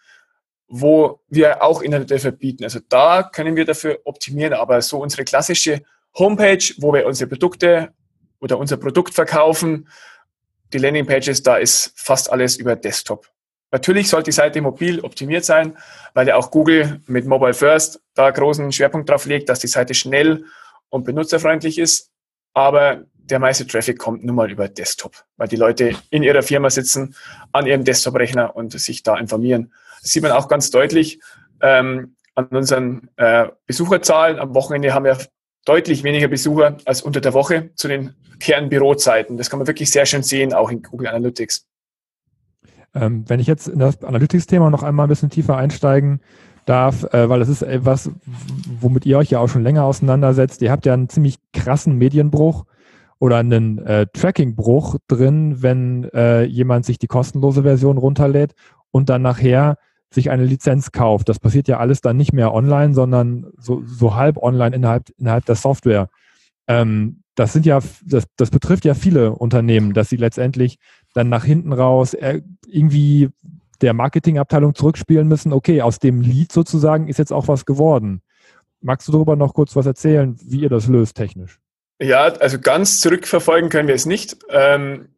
wo 0.69 1.21
wir 1.29 1.63
auch 1.63 1.83
Inhalte 1.83 2.19
verbieten. 2.19 2.65
Also 2.65 2.81
da 2.89 3.23
können 3.23 3.57
wir 3.57 3.65
dafür 3.65 4.01
optimieren, 4.05 4.53
aber 4.53 4.83
so 4.83 4.99
unsere 4.99 5.25
klassische 5.25 5.83
Homepage, 6.19 6.75
wo 6.79 6.93
wir 6.93 7.07
unsere 7.07 7.29
Produkte 7.29 7.93
oder 8.41 8.59
unser 8.59 8.77
Produkt 8.77 9.15
verkaufen, 9.15 9.89
die 10.73 10.79
Landingpages, 10.79 11.43
da 11.43 11.57
ist 11.57 11.93
fast 11.97 12.31
alles 12.31 12.57
über 12.57 12.75
Desktop. 12.75 13.29
Natürlich 13.77 14.09
sollte 14.09 14.31
die 14.31 14.33
Seite 14.33 14.63
mobil 14.63 15.01
optimiert 15.01 15.45
sein, 15.45 15.77
weil 16.15 16.27
ja 16.27 16.37
auch 16.37 16.51
Google 16.51 17.03
mit 17.09 17.27
Mobile 17.27 17.53
First 17.53 18.01
da 18.15 18.31
großen 18.31 18.73
Schwerpunkt 18.73 19.11
drauf 19.11 19.27
legt, 19.27 19.51
dass 19.51 19.59
die 19.59 19.67
Seite 19.67 19.93
schnell 19.93 20.47
und 20.89 21.05
benutzerfreundlich 21.05 21.77
ist. 21.77 22.11
Aber 22.55 23.03
der 23.17 23.39
meiste 23.39 23.67
Traffic 23.67 23.99
kommt 23.99 24.25
nun 24.25 24.35
mal 24.35 24.51
über 24.51 24.67
Desktop, 24.67 25.13
weil 25.37 25.49
die 25.49 25.57
Leute 25.57 25.95
in 26.09 26.23
ihrer 26.23 26.43
Firma 26.43 26.71
sitzen, 26.71 27.15
an 27.53 27.67
ihrem 27.67 27.85
Desktop-Rechner 27.85 28.57
und 28.57 28.73
sich 28.73 29.03
da 29.03 29.19
informieren. 29.19 29.75
Das 30.01 30.11
sieht 30.11 30.23
man 30.23 30.33
auch 30.33 30.49
ganz 30.49 30.71
deutlich 30.71 31.21
ähm, 31.61 32.17
an 32.35 32.47
unseren 32.47 33.11
äh, 33.17 33.49
Besucherzahlen. 33.67 34.39
Am 34.39 34.55
Wochenende 34.55 34.95
haben 34.95 35.05
wir 35.05 35.19
deutlich 35.67 36.03
weniger 36.03 36.29
Besucher 36.29 36.79
als 36.87 37.03
unter 37.03 37.21
der 37.21 37.35
Woche 37.35 37.75
zu 37.75 37.89
den 37.89 38.15
Kernbürozeiten. 38.41 39.37
Das 39.37 39.51
kann 39.51 39.59
man 39.59 39.67
wirklich 39.67 39.91
sehr 39.91 40.07
schön 40.07 40.23
sehen, 40.23 40.55
auch 40.55 40.71
in 40.71 40.81
Google 40.81 41.09
Analytics. 41.09 41.66
Ähm, 42.97 43.25
wenn 43.29 43.41
ich 43.41 43.47
jetzt 43.47 43.69
in 43.69 43.79
das 43.79 44.03
Analytics-Thema 44.03 44.71
noch 44.71 44.83
einmal 44.83 45.07
ein 45.07 45.11
bisschen 45.11 45.31
tiefer 45.31 45.57
einsteigen 45.57 46.21
darf, 46.65 47.05
äh, 47.13 47.29
weil 47.29 47.41
das 47.41 47.49
ist 47.49 47.63
etwas, 47.63 48.11
womit 48.81 49.07
ihr 49.07 49.19
euch 49.19 49.31
ja 49.31 49.39
auch 49.39 49.49
schon 49.49 49.63
länger 49.63 49.85
auseinandersetzt. 49.85 50.63
Ihr 50.63 50.73
habt 50.73 50.87
ja 50.87 50.95
einen 50.95 51.09
ziemlich 51.09 51.37
krassen 51.53 51.97
Medienbruch 51.97 52.65
oder 53.19 53.39
einen 53.39 53.79
äh, 53.79 54.07
Trackingbruch 54.13 54.97
drin, 55.09 55.63
wenn 55.63 56.05
äh, 56.13 56.45
jemand 56.45 56.85
sich 56.85 56.99
die 56.99 57.07
kostenlose 57.07 57.63
Version 57.63 57.99
runterlädt 57.99 58.55
und 58.91 59.09
dann 59.09 59.23
nachher 59.23 59.79
sich 60.11 60.31
eine 60.31 60.45
Lizenz 60.45 60.93
kauft. 60.93 61.29
Das 61.29 61.39
passiert 61.39 61.69
ja 61.69 61.79
alles 61.79 62.01
dann 62.01 62.17
nicht 62.17 62.33
mehr 62.33 62.53
online, 62.53 62.95
sondern 62.95 63.47
so, 63.59 63.83
so 63.85 64.15
halb 64.15 64.37
online 64.39 64.75
innerhalb, 64.75 65.11
innerhalb 65.19 65.45
der 65.47 65.57
Software. 65.57 66.09
Ähm, 66.69 67.23
das 67.35 67.53
sind 67.53 67.67
ja, 67.67 67.81
das, 68.05 68.25
das 68.37 68.51
betrifft 68.51 68.85
ja 68.85 68.95
viele 68.95 69.33
Unternehmen, 69.33 69.93
dass 69.93 70.09
sie 70.09 70.17
letztendlich 70.17 70.79
dann 71.17 71.29
nach 71.31 71.45
hinten 71.45 71.73
raus 71.73 72.15
äh, 72.15 72.43
irgendwie 72.67 73.31
der 73.81 73.95
Marketingabteilung 73.95 74.75
zurückspielen 74.75 75.27
müssen, 75.27 75.53
okay, 75.53 75.83
aus 75.83 75.99
dem 75.99 76.21
Lied 76.21 76.53
sozusagen 76.53 77.09
ist 77.09 77.19
jetzt 77.19 77.33
auch 77.33 77.49
was 77.49 77.65
geworden. 77.65 78.23
Magst 78.81 79.09
du 79.09 79.13
darüber 79.13 79.37
noch 79.37 79.55
kurz 79.55 79.75
was 79.77 79.87
erzählen, 79.87 80.37
wie 80.43 80.61
ihr 80.61 80.69
das 80.69 80.87
löst 80.87 81.17
technisch? 81.17 81.59
Ja, 81.99 82.25
also 82.25 82.59
ganz 82.59 83.01
zurückverfolgen 83.01 83.71
können 83.71 83.89
wir 83.89 83.95
es 83.95 84.05
nicht 84.05 84.37
ähm, 84.51 85.09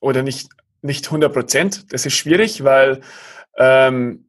oder 0.00 0.22
nicht, 0.22 0.50
nicht 0.82 1.06
100 1.06 1.32
Prozent. 1.32 1.92
Das 1.92 2.04
ist 2.04 2.14
schwierig, 2.14 2.62
weil 2.62 3.00
ähm, 3.56 4.28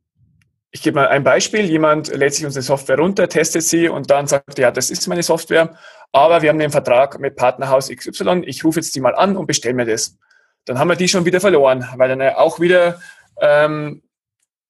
ich 0.72 0.82
gebe 0.82 0.96
mal 0.96 1.08
ein 1.10 1.24
Beispiel. 1.24 1.66
Jemand 1.66 2.08
lädt 2.08 2.36
sich 2.36 2.46
unsere 2.46 2.64
Software 2.64 3.00
runter, 3.00 3.28
testet 3.28 3.64
sie 3.64 3.90
und 3.90 4.10
dann 4.10 4.28
sagt, 4.28 4.58
ja, 4.58 4.72
das 4.72 4.90
ist 4.90 5.08
meine 5.08 5.24
Software, 5.24 5.76
aber 6.14 6.42
wir 6.42 6.50
haben 6.50 6.60
den 6.60 6.72
Vertrag 6.72 7.20
mit 7.20 7.36
Partnerhaus 7.36 7.90
XY. 7.90 8.44
Ich 8.46 8.64
rufe 8.64 8.80
jetzt 8.80 8.96
die 8.96 9.02
mal 9.02 9.16
an 9.16 9.36
und 9.36 9.46
bestelle 9.46 9.76
mir 9.76 9.86
das. 9.86 10.18
Dann 10.68 10.78
haben 10.78 10.90
wir 10.90 10.96
die 10.96 11.08
schon 11.08 11.26
wieder 11.26 11.40
verloren, 11.40 11.88
weil 11.96 12.10
dann 12.10 12.22
auch 12.36 12.60
wieder 12.60 13.00
ähm, 13.40 14.04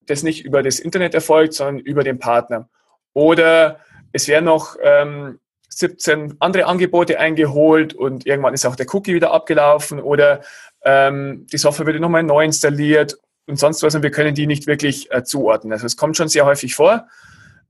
das 0.05 0.23
nicht 0.23 0.45
über 0.45 0.63
das 0.63 0.79
Internet 0.79 1.13
erfolgt, 1.13 1.53
sondern 1.53 1.79
über 1.79 2.03
den 2.03 2.19
Partner. 2.19 2.69
Oder 3.13 3.79
es 4.13 4.27
werden 4.27 4.45
noch 4.45 4.77
ähm, 4.81 5.39
17 5.69 6.37
andere 6.39 6.65
Angebote 6.65 7.19
eingeholt 7.19 7.93
und 7.93 8.25
irgendwann 8.25 8.53
ist 8.53 8.65
auch 8.65 8.75
der 8.75 8.85
Cookie 8.93 9.15
wieder 9.15 9.31
abgelaufen 9.31 9.99
oder 9.99 10.41
ähm, 10.83 11.47
die 11.51 11.57
Software 11.57 11.87
wird 11.87 11.99
nochmal 11.99 12.23
neu 12.23 12.45
installiert 12.45 13.17
und 13.47 13.57
sonst 13.57 13.81
was 13.81 13.95
und 13.95 14.03
wir 14.03 14.11
können 14.11 14.35
die 14.35 14.47
nicht 14.47 14.67
wirklich 14.67 15.11
äh, 15.11 15.23
zuordnen. 15.23 15.73
Also 15.73 15.85
es 15.85 15.97
kommt 15.97 16.15
schon 16.15 16.29
sehr 16.29 16.45
häufig 16.45 16.75
vor. 16.75 17.07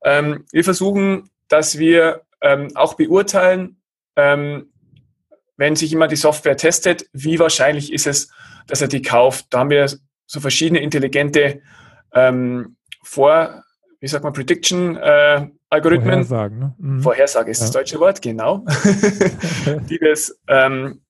Ähm, 0.04 0.46
wir 0.52 0.64
versuchen, 0.64 1.30
dass 1.48 1.80
wir 1.80 2.22
ähm, 2.42 2.70
auch 2.76 2.96
beurteilen, 2.96 3.78
ähm, 4.16 4.72
wenn 5.58 5.76
sich 5.76 5.90
jemand 5.92 6.12
die 6.12 6.18
Software 6.18 6.56
testet, 6.56 7.08
wie 7.14 7.40
wahrscheinlich 7.40 7.92
ist 7.92 8.08
es, 8.08 8.30
dass 8.68 8.82
er 8.82 8.88
die 8.88 9.02
kauft. 9.02 9.48
Da 9.50 9.60
haben 9.60 9.70
wir 9.70 9.88
so 10.26 10.40
verschiedene 10.40 10.80
intelligente 10.80 11.62
ähm, 12.14 12.78
Vor, 13.04 13.64
wie 14.00 14.08
sagt 14.08 14.24
man, 14.24 14.34
Prediction-Algorithmen. 14.34 16.22
Äh, 16.22 16.26
Vorhersagen, 16.26 16.60
ne? 16.60 16.76
Mhm. 16.78 17.02
Vorhersage 17.02 17.52
ist 17.52 17.60
ja. 17.60 17.66
das 17.66 17.72
deutsche 17.72 18.00
Wort, 18.00 18.22
genau. 18.22 18.66
die 19.90 20.00
das 20.00 20.40
ähm, 20.48 21.02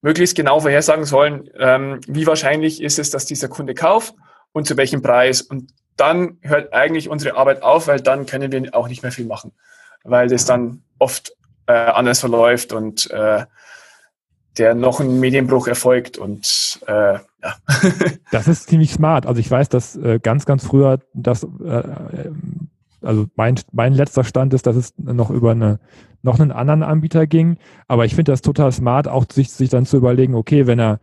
möglichst 0.00 0.36
genau 0.36 0.60
vorhersagen 0.60 1.04
sollen, 1.04 1.48
ähm, 1.58 2.00
wie 2.06 2.26
wahrscheinlich 2.26 2.82
ist 2.82 2.98
es, 2.98 3.10
dass 3.10 3.26
dieser 3.26 3.48
Kunde 3.48 3.74
kauft 3.74 4.14
und 4.52 4.66
zu 4.66 4.76
welchem 4.76 5.02
Preis. 5.02 5.42
Und 5.42 5.72
dann 5.96 6.38
hört 6.42 6.72
eigentlich 6.72 7.08
unsere 7.08 7.36
Arbeit 7.36 7.62
auf, 7.62 7.86
weil 7.86 8.00
dann 8.00 8.26
können 8.26 8.50
wir 8.50 8.74
auch 8.74 8.88
nicht 8.88 9.02
mehr 9.02 9.12
viel 9.12 9.26
machen, 9.26 9.52
weil 10.04 10.28
das 10.28 10.44
dann 10.44 10.82
oft 10.98 11.32
äh, 11.72 11.90
anders 11.90 12.20
verläuft 12.20 12.72
und 12.72 13.10
äh, 13.10 13.44
der 14.58 14.74
noch 14.74 15.00
ein 15.00 15.18
Medienbruch 15.18 15.66
erfolgt 15.66 16.18
und 16.18 16.80
äh, 16.86 17.14
ja. 17.14 17.20
das 18.30 18.48
ist 18.48 18.68
ziemlich 18.68 18.92
smart. 18.92 19.26
Also 19.26 19.40
ich 19.40 19.50
weiß, 19.50 19.68
dass 19.70 19.96
äh, 19.96 20.20
ganz, 20.22 20.44
ganz 20.44 20.66
früher 20.66 20.98
das, 21.14 21.44
äh, 21.44 21.82
also 23.00 23.26
mein, 23.34 23.58
mein 23.72 23.94
letzter 23.94 24.24
Stand 24.24 24.52
ist, 24.52 24.66
dass 24.66 24.76
es 24.76 24.92
noch 24.98 25.30
über 25.30 25.52
eine, 25.52 25.80
noch 26.22 26.38
einen 26.38 26.52
anderen 26.52 26.82
Anbieter 26.82 27.26
ging. 27.26 27.56
Aber 27.88 28.04
ich 28.04 28.14
finde 28.14 28.32
das 28.32 28.42
total 28.42 28.70
smart, 28.72 29.08
auch 29.08 29.24
sich, 29.32 29.50
sich 29.50 29.70
dann 29.70 29.86
zu 29.86 29.96
überlegen, 29.96 30.34
okay, 30.34 30.66
wenn 30.66 30.78
er 30.78 31.00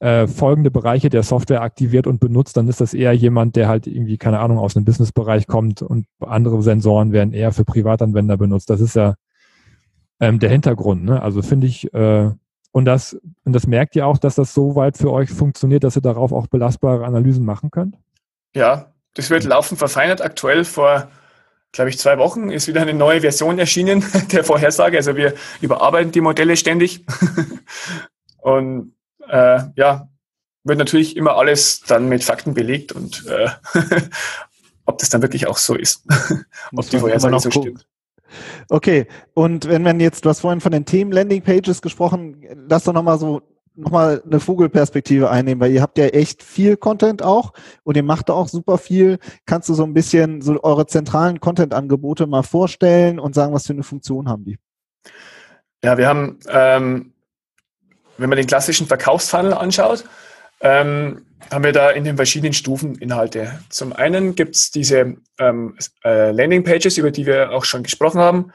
äh, 0.00 0.26
folgende 0.26 0.70
Bereiche 0.70 1.10
der 1.10 1.24
Software 1.24 1.60
aktiviert 1.60 2.06
und 2.06 2.20
benutzt, 2.20 2.56
dann 2.56 2.68
ist 2.68 2.80
das 2.80 2.94
eher 2.94 3.12
jemand, 3.12 3.56
der 3.56 3.68
halt 3.68 3.86
irgendwie, 3.86 4.16
keine 4.16 4.38
Ahnung, 4.38 4.58
aus 4.58 4.76
einem 4.76 4.84
Businessbereich 4.86 5.46
kommt 5.46 5.82
und 5.82 6.06
andere 6.20 6.62
Sensoren 6.62 7.12
werden 7.12 7.34
eher 7.34 7.52
für 7.52 7.64
Privatanwender 7.64 8.36
benutzt. 8.36 8.70
Das 8.70 8.80
ist 8.80 8.96
ja 8.96 9.14
ähm, 10.20 10.38
der 10.38 10.50
Hintergrund. 10.50 11.04
Ne? 11.04 11.22
Also 11.22 11.42
finde 11.42 11.66
ich, 11.66 11.92
äh, 11.94 12.30
und 12.72 12.84
das, 12.84 13.18
und 13.44 13.52
das 13.52 13.66
merkt 13.66 13.96
ihr 13.96 14.06
auch, 14.06 14.18
dass 14.18 14.34
das 14.34 14.54
so 14.54 14.74
weit 14.74 14.98
für 14.98 15.10
euch 15.10 15.30
funktioniert, 15.30 15.84
dass 15.84 15.96
ihr 15.96 16.02
darauf 16.02 16.32
auch 16.32 16.46
belastbare 16.46 17.04
Analysen 17.04 17.44
machen 17.44 17.70
könnt? 17.70 17.96
Ja, 18.54 18.92
das 19.14 19.30
wird 19.30 19.44
laufend 19.44 19.78
verfeinert. 19.78 20.20
Aktuell 20.20 20.64
vor, 20.64 21.08
glaube 21.72 21.90
ich, 21.90 21.98
zwei 21.98 22.18
Wochen 22.18 22.50
ist 22.50 22.68
wieder 22.68 22.82
eine 22.82 22.94
neue 22.94 23.22
Version 23.22 23.58
erschienen 23.58 24.04
der 24.32 24.44
Vorhersage. 24.44 24.96
Also 24.96 25.16
wir 25.16 25.34
überarbeiten 25.60 26.12
die 26.12 26.20
Modelle 26.20 26.56
ständig. 26.56 27.04
und 28.38 28.92
äh, 29.28 29.60
ja, 29.74 30.08
wird 30.64 30.78
natürlich 30.78 31.16
immer 31.16 31.36
alles 31.36 31.80
dann 31.80 32.08
mit 32.08 32.22
Fakten 32.22 32.54
belegt 32.54 32.92
und 32.92 33.26
äh, 33.26 33.48
ob 34.84 34.98
das 34.98 35.08
dann 35.08 35.22
wirklich 35.22 35.46
auch 35.46 35.58
so 35.58 35.74
ist. 35.74 36.04
ob 36.74 36.88
die 36.90 36.98
Vorhersage 36.98 37.40
so 37.40 37.50
stimmt. 37.50 37.86
Okay, 38.68 39.06
und 39.34 39.68
wenn 39.68 39.82
man 39.82 40.00
jetzt, 40.00 40.24
du 40.24 40.28
hast 40.28 40.40
vorhin 40.40 40.60
von 40.60 40.72
den 40.72 40.84
Themen 40.84 41.12
Landing 41.12 41.42
Pages 41.42 41.82
gesprochen, 41.82 42.44
lass 42.68 42.84
doch 42.84 42.92
nochmal 42.92 43.18
so 43.18 43.42
nochmal 43.78 44.22
eine 44.26 44.40
Vogelperspektive 44.40 45.30
einnehmen, 45.30 45.60
weil 45.60 45.70
ihr 45.70 45.82
habt 45.82 45.98
ja 45.98 46.06
echt 46.06 46.42
viel 46.42 46.76
Content 46.76 47.22
auch 47.22 47.52
und 47.84 47.96
ihr 47.96 48.02
macht 48.02 48.28
da 48.28 48.32
auch 48.32 48.48
super 48.48 48.76
viel. 48.76 49.18
Kannst 49.46 49.68
du 49.68 49.74
so 49.74 49.84
ein 49.84 49.94
bisschen 49.94 50.42
so 50.42 50.62
eure 50.62 50.86
zentralen 50.86 51.40
Content-Angebote 51.40 52.26
mal 52.26 52.42
vorstellen 52.42 53.20
und 53.20 53.34
sagen, 53.34 53.54
was 53.54 53.66
für 53.66 53.72
eine 53.72 53.84
Funktion 53.84 54.28
haben 54.28 54.44
die? 54.44 54.58
Ja, 55.84 55.96
wir 55.96 56.08
haben, 56.08 56.40
ähm, 56.48 57.12
wenn 58.16 58.28
man 58.28 58.36
den 58.36 58.48
klassischen 58.48 58.88
Verkaufsfunnel 58.88 59.54
anschaut, 59.54 60.04
ähm, 60.60 61.24
haben 61.50 61.64
wir 61.64 61.72
da 61.72 61.90
in 61.90 62.04
den 62.04 62.16
verschiedenen 62.16 62.52
Stufen 62.52 62.96
Inhalte. 62.96 63.60
Zum 63.70 63.92
einen 63.92 64.34
gibt 64.34 64.56
es 64.56 64.70
diese 64.70 65.16
ähm, 65.38 65.76
äh, 66.04 66.30
Landingpages, 66.30 66.98
über 66.98 67.10
die 67.10 67.26
wir 67.26 67.52
auch 67.52 67.64
schon 67.64 67.82
gesprochen 67.82 68.20
haben. 68.20 68.52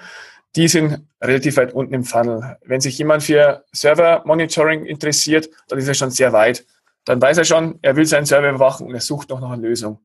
Die 0.56 0.68
sind 0.68 1.08
relativ 1.22 1.58
weit 1.58 1.74
unten 1.74 1.94
im 1.94 2.04
Funnel. 2.04 2.58
Wenn 2.64 2.82
sich 2.82 2.98
jemand 2.98 3.24
für 3.24 3.66
Server-Monitoring 3.72 4.86
interessiert, 4.86 5.50
dann 5.68 5.80
ist 5.80 5.88
er 5.88 5.96
schon 5.96 6.12
sehr 6.12 6.32
weit. 6.34 6.66
Dann 7.06 7.22
weiß 7.22 7.40
er 7.40 7.46
schon, 7.46 7.80
er 7.82 7.96
will 7.96 8.06
seinen 8.06 8.26
Server 8.26 8.50
überwachen 8.50 8.88
und 8.88 8.94
er 8.94 9.02
sucht 9.02 9.30
noch 9.30 9.42
nach 9.42 9.52
einer 9.52 9.62
Lösung. 9.62 10.00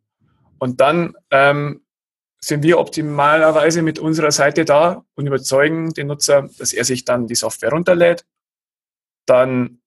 Und 0.59 0.81
dann 0.81 1.15
ähm, 1.31 1.83
sind 2.41 2.63
wir 2.63 2.79
optimalerweise 2.79 3.83
mit 3.83 3.99
unserer 3.99 4.31
Seite 4.31 4.65
da 4.65 5.05
und 5.15 5.27
überzeugen 5.27 5.93
den 5.93 6.07
Nutzer, 6.07 6.49
dass 6.59 6.73
er 6.73 6.85
sich 6.85 7.05
dann 7.05 7.27
die 7.27 7.35
Software 7.35 7.71
runterlädt. 7.71 8.25
Dann, 9.27 9.81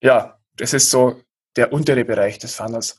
ja, 0.00 0.38
das 0.56 0.74
ist 0.74 0.90
so 0.90 1.20
der 1.56 1.72
untere 1.72 2.04
Bereich 2.04 2.38
des 2.38 2.54
Funnels. 2.54 2.98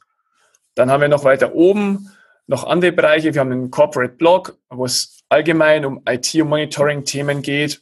Dann 0.76 0.92
haben 0.92 1.02
wir 1.02 1.08
noch 1.08 1.24
weiter 1.24 1.54
oben 1.56 2.10
noch 2.48 2.66
andere 2.66 2.92
Bereiche. 2.92 3.34
Wir 3.34 3.42
haben 3.42 3.52
einen 3.52 3.72
Corporate 3.72 4.16
Blog, 4.16 4.58
wo 4.70 4.86
es 4.86 5.20
allgemein 5.30 5.86
um 5.86 6.02
IT- 6.08 6.36
und 6.36 6.50
Monitoring-Themen 6.50 7.42
geht. 7.42 7.82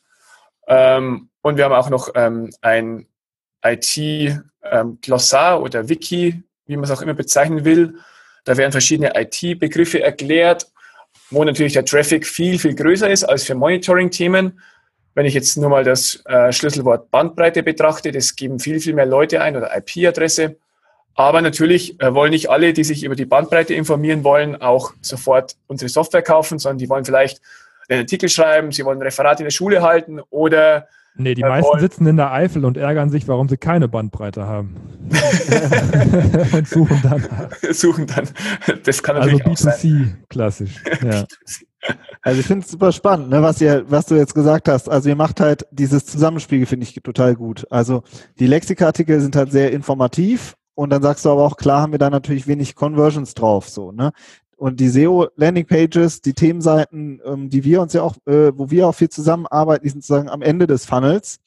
Ähm, 0.68 1.30
und 1.42 1.58
wir 1.58 1.66
haben 1.66 1.74
auch 1.74 1.90
noch 1.90 2.10
ähm, 2.16 2.50
ein 2.62 3.08
IT-Glossar 3.64 5.58
ähm, 5.58 5.64
oder 5.64 5.90
Wiki, 5.90 6.44
wie 6.66 6.76
man 6.78 6.86
es 6.86 6.92
auch 6.92 7.02
immer 7.02 7.14
bezeichnen 7.14 7.66
will. 7.66 7.96
Da 8.46 8.56
werden 8.58 8.72
verschiedene 8.72 9.14
IT-Begriffe 9.16 10.02
erklärt, 10.02 10.68
wo 11.30 11.44
natürlich 11.44 11.74
der 11.74 11.86
Traffic 11.86 12.26
viel, 12.26 12.60
viel 12.60 12.76
größer 12.76 13.10
ist 13.10 13.24
als 13.24 13.44
für 13.44 13.56
Monitoring-Themen. 13.56 14.62
Wenn 15.16 15.26
ich 15.26 15.34
jetzt 15.34 15.58
nur 15.58 15.70
mal 15.70 15.84
das 15.84 16.24
äh, 16.26 16.52
Schlüsselwort 16.52 17.12
Bandbreite 17.12 17.64
betrachte, 17.64 18.12
das 18.12 18.36
geben 18.36 18.60
viel, 18.60 18.80
viel 18.80 18.94
mehr 18.94 19.06
Leute 19.06 19.42
ein 19.42 19.56
oder 19.56 19.76
IP-Adresse. 19.76 20.58
Aber 21.16 21.42
natürlich 21.42 22.00
äh, 22.02 22.14
wollen 22.14 22.32
nicht 22.32 22.50
alle, 22.50 22.74
die 22.74 22.84
sich 22.84 23.04
über 23.04 23.16
die 23.16 23.26
Bandbreite 23.26 23.74
informieren 23.74 24.24
wollen, 24.24 24.60
auch 24.62 24.94
sofort 25.02 25.56
unsere 25.68 25.90
Software 25.90 26.24
kaufen, 26.24 26.60
sondern 26.60 26.80
die 26.80 26.90
wollen 26.90 27.06
vielleicht 27.06 27.42
einen 27.90 28.02
Artikel 28.02 28.30
schreiben, 28.30 28.72
sie 28.72 28.86
wollen 28.86 29.00
ein 29.00 29.04
Referat 29.04 29.40
in 29.40 29.46
der 29.46 29.52
Schule 29.52 29.82
halten 29.82 30.20
oder 30.30 30.88
Nee, 31.16 31.36
die 31.36 31.44
äh, 31.44 31.48
meisten 31.50 31.70
wollen. 31.70 31.80
sitzen 31.80 32.08
in 32.08 32.18
der 32.18 32.32
Eifel 32.32 32.66
und 32.66 32.76
ärgern 32.76 33.12
sich, 33.12 33.28
warum 33.28 33.48
sie 33.48 33.58
keine 33.58 33.88
Bandbreite 33.88 34.48
haben. 34.48 34.76
und 36.54 36.68
suchen 36.68 37.00
dann. 37.04 37.24
Suchen 37.72 38.08
dann. 38.08 38.28
Das 38.84 39.04
kann 39.04 39.18
natürlich 39.18 39.46
also 39.46 39.70
B2C, 39.70 39.70
auch 39.70 39.80
sein. 39.80 40.24
klassisch. 40.30 40.84
Ja. 41.04 41.26
Also 42.22 42.40
ich 42.40 42.46
finde 42.46 42.64
es 42.64 42.72
super 42.72 42.94
spannend, 42.94 43.30
ne, 43.30 43.42
was 43.42 43.60
ihr, 43.60 43.84
was 43.90 44.06
du 44.06 44.16
jetzt 44.16 44.34
gesagt 44.34 44.70
hast. 44.70 44.88
Also 44.90 45.10
ihr 45.10 45.18
macht 45.18 45.42
halt 45.42 45.68
dieses 45.70 46.06
Zusammenspiel, 46.06 46.66
finde 46.66 46.86
ich 46.86 46.94
total 47.04 47.36
gut. 47.36 47.68
Also 47.70 48.04
die 48.40 48.48
Lexika-Artikel 48.48 49.20
sind 49.20 49.36
halt 49.36 49.52
sehr 49.52 49.74
informativ 49.74 50.56
und 50.76 50.90
dann 50.90 51.02
sagst 51.02 51.26
du 51.26 51.30
aber 51.30 51.44
auch, 51.44 51.58
klar 51.58 51.82
haben 51.82 51.92
wir 51.92 52.00
da 52.00 52.10
natürlich 52.10 52.48
wenig 52.48 52.76
Conversions 52.76 53.34
drauf, 53.34 53.70
so, 53.70 53.92
ne? 53.92 54.12
Und 54.56 54.80
die 54.80 54.88
SEO 54.88 55.28
Landing 55.36 55.66
Pages, 55.66 56.22
die 56.22 56.34
Themenseiten, 56.34 57.20
ähm, 57.26 57.50
die 57.50 57.64
wir 57.66 57.82
uns 57.82 57.92
ja 57.94 58.02
auch, 58.02 58.16
äh, 58.26 58.58
wo 58.58 58.70
wir 58.70 58.88
auch 58.88 58.96
viel 58.96 59.10
zusammenarbeiten, 59.10 59.84
die 59.84 59.90
sind 59.90 60.04
sozusagen 60.04 60.30
am 60.30 60.42
Ende 60.42 60.68
des 60.68 60.86
Funnels. 60.86 61.40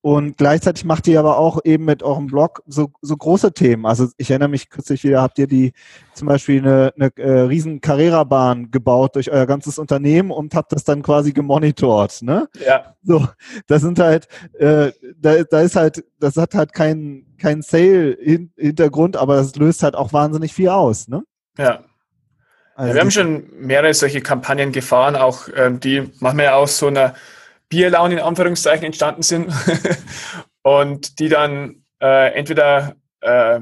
Und 0.00 0.36
gleichzeitig 0.36 0.84
macht 0.84 1.08
ihr 1.08 1.18
aber 1.18 1.38
auch 1.38 1.60
eben 1.64 1.84
mit 1.84 2.04
eurem 2.04 2.28
Blog 2.28 2.62
so, 2.66 2.92
so 3.02 3.16
große 3.16 3.52
Themen. 3.52 3.84
Also 3.84 4.08
ich 4.16 4.30
erinnere 4.30 4.48
mich 4.48 4.70
kürzlich 4.70 5.02
wieder, 5.02 5.20
habt 5.20 5.38
ihr 5.40 5.48
die 5.48 5.72
zum 6.14 6.28
Beispiel 6.28 6.60
eine, 6.60 6.92
eine 6.94 7.10
äh, 7.16 7.40
riesen 7.40 7.80
Carrera-Bahn 7.80 8.70
gebaut 8.70 9.16
durch 9.16 9.30
euer 9.30 9.46
ganzes 9.46 9.76
Unternehmen 9.76 10.30
und 10.30 10.54
habt 10.54 10.72
das 10.72 10.84
dann 10.84 11.02
quasi 11.02 11.32
gemonitort. 11.32 12.22
Ne? 12.22 12.48
Ja. 12.64 12.94
So, 13.02 13.26
das 13.66 13.82
sind 13.82 13.98
halt, 13.98 14.28
äh, 14.58 14.92
da, 15.16 15.42
da 15.42 15.60
ist 15.60 15.74
halt, 15.74 16.04
das 16.20 16.36
hat 16.36 16.54
halt 16.54 16.72
keinen 16.72 17.36
kein 17.38 17.62
Sale-Hintergrund, 17.62 19.16
aber 19.16 19.36
das 19.36 19.54
löst 19.56 19.82
halt 19.82 19.94
auch 19.94 20.12
wahnsinnig 20.12 20.52
viel 20.52 20.68
aus. 20.68 21.08
Ne? 21.08 21.22
Ja. 21.56 21.84
Also 22.74 22.88
ja 22.90 22.94
wir 22.94 23.00
haben 23.00 23.10
schon 23.10 23.44
mehrere 23.58 23.94
solche 23.94 24.20
Kampagnen 24.20 24.70
gefahren, 24.70 25.16
auch 25.16 25.48
ähm, 25.56 25.80
die 25.80 26.10
machen 26.20 26.38
wir 26.38 26.44
ja 26.44 26.54
aus 26.54 26.78
so 26.78 26.86
einer 26.86 27.14
Bierlaune 27.68 28.14
in 28.14 28.20
Anführungszeichen 28.20 28.84
entstanden 28.84 29.22
sind 29.22 29.52
und 30.62 31.18
die 31.18 31.28
dann 31.28 31.84
äh, 32.00 32.32
entweder, 32.34 32.96
äh, 33.20 33.60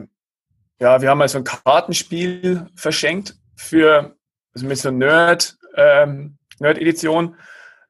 ja, 0.80 1.00
wir 1.00 1.10
haben 1.10 1.18
mal 1.18 1.28
so 1.28 1.38
ein 1.38 1.44
Kartenspiel 1.44 2.66
verschenkt 2.74 3.34
für, 3.56 4.16
also 4.54 4.66
mit 4.66 4.78
so 4.78 4.88
einer 4.88 4.98
Nerd, 4.98 5.56
ähm, 5.76 6.38
Nerd-Edition. 6.58 7.36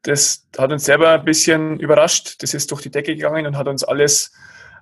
Das 0.03 0.47
hat 0.57 0.71
uns 0.71 0.85
selber 0.85 1.11
ein 1.11 1.25
bisschen 1.25 1.81
überrascht. 1.81 2.43
Das 2.43 2.55
ist 2.55 2.71
durch 2.71 2.83
die 2.83 2.91
Decke 2.91 3.15
gegangen 3.15 3.47
und 3.47 3.57
hat 3.57 3.69
uns 3.69 3.83
alles, 3.85 4.33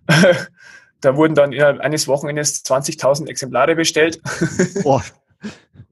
da 1.00 1.16
wurden 1.16 1.34
dann 1.34 1.52
innerhalb 1.52 1.80
eines 1.80 2.06
Wochenendes 2.06 2.64
20.000 2.64 3.28
Exemplare 3.28 3.74
bestellt. 3.74 4.20
Boah. 4.82 5.02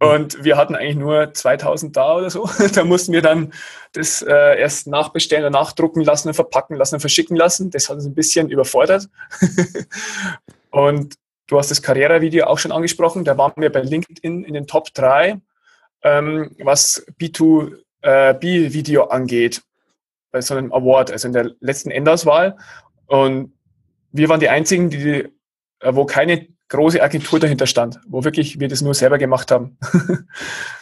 Und 0.02 0.42
wir 0.42 0.56
hatten 0.56 0.74
eigentlich 0.74 0.96
nur 0.96 1.32
2000 1.32 1.96
da 1.96 2.16
oder 2.16 2.28
so. 2.28 2.50
Da 2.74 2.82
mussten 2.82 3.12
wir 3.12 3.22
dann 3.22 3.52
das 3.92 4.20
äh, 4.20 4.58
erst 4.58 4.88
nachbestellen 4.88 5.46
und 5.46 5.52
nachdrucken 5.52 6.02
lassen 6.02 6.34
verpacken 6.34 6.74
lassen 6.76 6.96
und 6.96 7.00
verschicken 7.00 7.36
lassen. 7.36 7.70
Das 7.70 7.88
hat 7.88 7.96
uns 7.96 8.06
ein 8.06 8.14
bisschen 8.14 8.50
überfordert. 8.50 9.08
und 10.70 11.14
du 11.46 11.56
hast 11.56 11.70
das 11.70 11.82
Karrierevideo 11.82 12.46
auch 12.46 12.58
schon 12.58 12.72
angesprochen. 12.72 13.24
Da 13.24 13.38
waren 13.38 13.52
wir 13.56 13.70
bei 13.70 13.82
LinkedIn 13.82 14.42
in 14.42 14.54
den 14.54 14.66
Top 14.66 14.92
3, 14.92 15.40
ähm, 16.02 16.50
was 16.58 17.06
B2B-Video 17.20 19.04
äh, 19.04 19.08
angeht, 19.08 19.62
bei 20.32 20.40
so 20.40 20.56
einem 20.56 20.72
Award, 20.72 21.12
also 21.12 21.28
in 21.28 21.32
der 21.32 21.52
letzten 21.60 21.92
Endauswahl. 21.92 22.56
Und 23.06 23.52
wir 24.10 24.28
waren 24.28 24.40
die 24.40 24.48
einzigen, 24.48 24.90
die, 24.90 25.28
äh, 25.78 25.94
wo 25.94 26.06
keine 26.06 26.48
große 26.72 27.02
Agentur 27.02 27.38
dahinter 27.38 27.66
stand, 27.66 28.00
wo 28.08 28.24
wirklich 28.24 28.58
wir 28.58 28.68
das 28.68 28.80
nur 28.80 28.94
selber 28.94 29.18
gemacht 29.18 29.50
haben. 29.50 29.76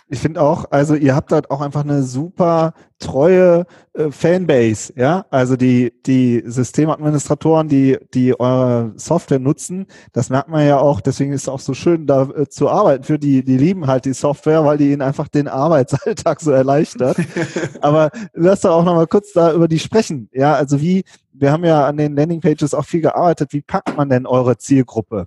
ich 0.09 0.21
finde 0.21 0.41
auch, 0.41 0.67
also 0.71 0.95
ihr 0.95 1.17
habt 1.17 1.33
dort 1.33 1.51
auch 1.51 1.61
einfach 1.61 1.83
eine 1.83 2.05
super 2.05 2.75
treue 3.01 3.67
äh, 3.95 4.11
Fanbase, 4.11 4.93
ja. 4.97 5.27
Also 5.31 5.57
die, 5.57 5.93
die 6.07 6.43
Systemadministratoren, 6.47 7.69
die, 7.69 7.99
die 8.15 8.39
eure 8.39 8.93
Software 8.97 9.41
nutzen, 9.41 9.87
das 10.13 10.31
merkt 10.31 10.49
man 10.49 10.65
ja 10.65 10.79
auch, 10.79 11.01
deswegen 11.01 11.33
ist 11.33 11.43
es 11.43 11.49
auch 11.49 11.59
so 11.59 11.75
schön, 11.75 12.07
da 12.07 12.23
äh, 12.23 12.49
zu 12.49 12.69
arbeiten 12.69 13.03
für 13.03 13.19
die, 13.19 13.45
die 13.45 13.57
lieben 13.57 13.89
halt 13.89 14.05
die 14.05 14.13
Software, 14.13 14.65
weil 14.65 14.79
die 14.79 14.93
ihnen 14.93 15.03
einfach 15.03 15.27
den 15.27 15.49
Arbeitsalltag 15.49 16.41
so 16.41 16.53
erleichtert. 16.53 17.17
Aber 17.81 18.11
lass 18.33 18.61
doch 18.61 18.71
auch 18.71 18.85
nochmal 18.85 19.09
kurz 19.09 19.33
da 19.33 19.53
über 19.53 19.67
die 19.67 19.81
sprechen. 19.81 20.29
Ja, 20.33 20.55
also 20.55 20.81
wie, 20.81 21.03
wir 21.33 21.51
haben 21.51 21.65
ja 21.65 21.87
an 21.87 21.97
den 21.97 22.15
Landingpages 22.15 22.75
auch 22.75 22.85
viel 22.85 23.01
gearbeitet, 23.01 23.53
wie 23.53 23.63
packt 23.63 23.97
man 23.97 24.09
denn 24.09 24.27
eure 24.27 24.57
Zielgruppe? 24.57 25.27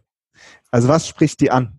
Also 0.71 0.87
was 0.87 1.07
spricht 1.07 1.39
die 1.41 1.51
an? 1.51 1.77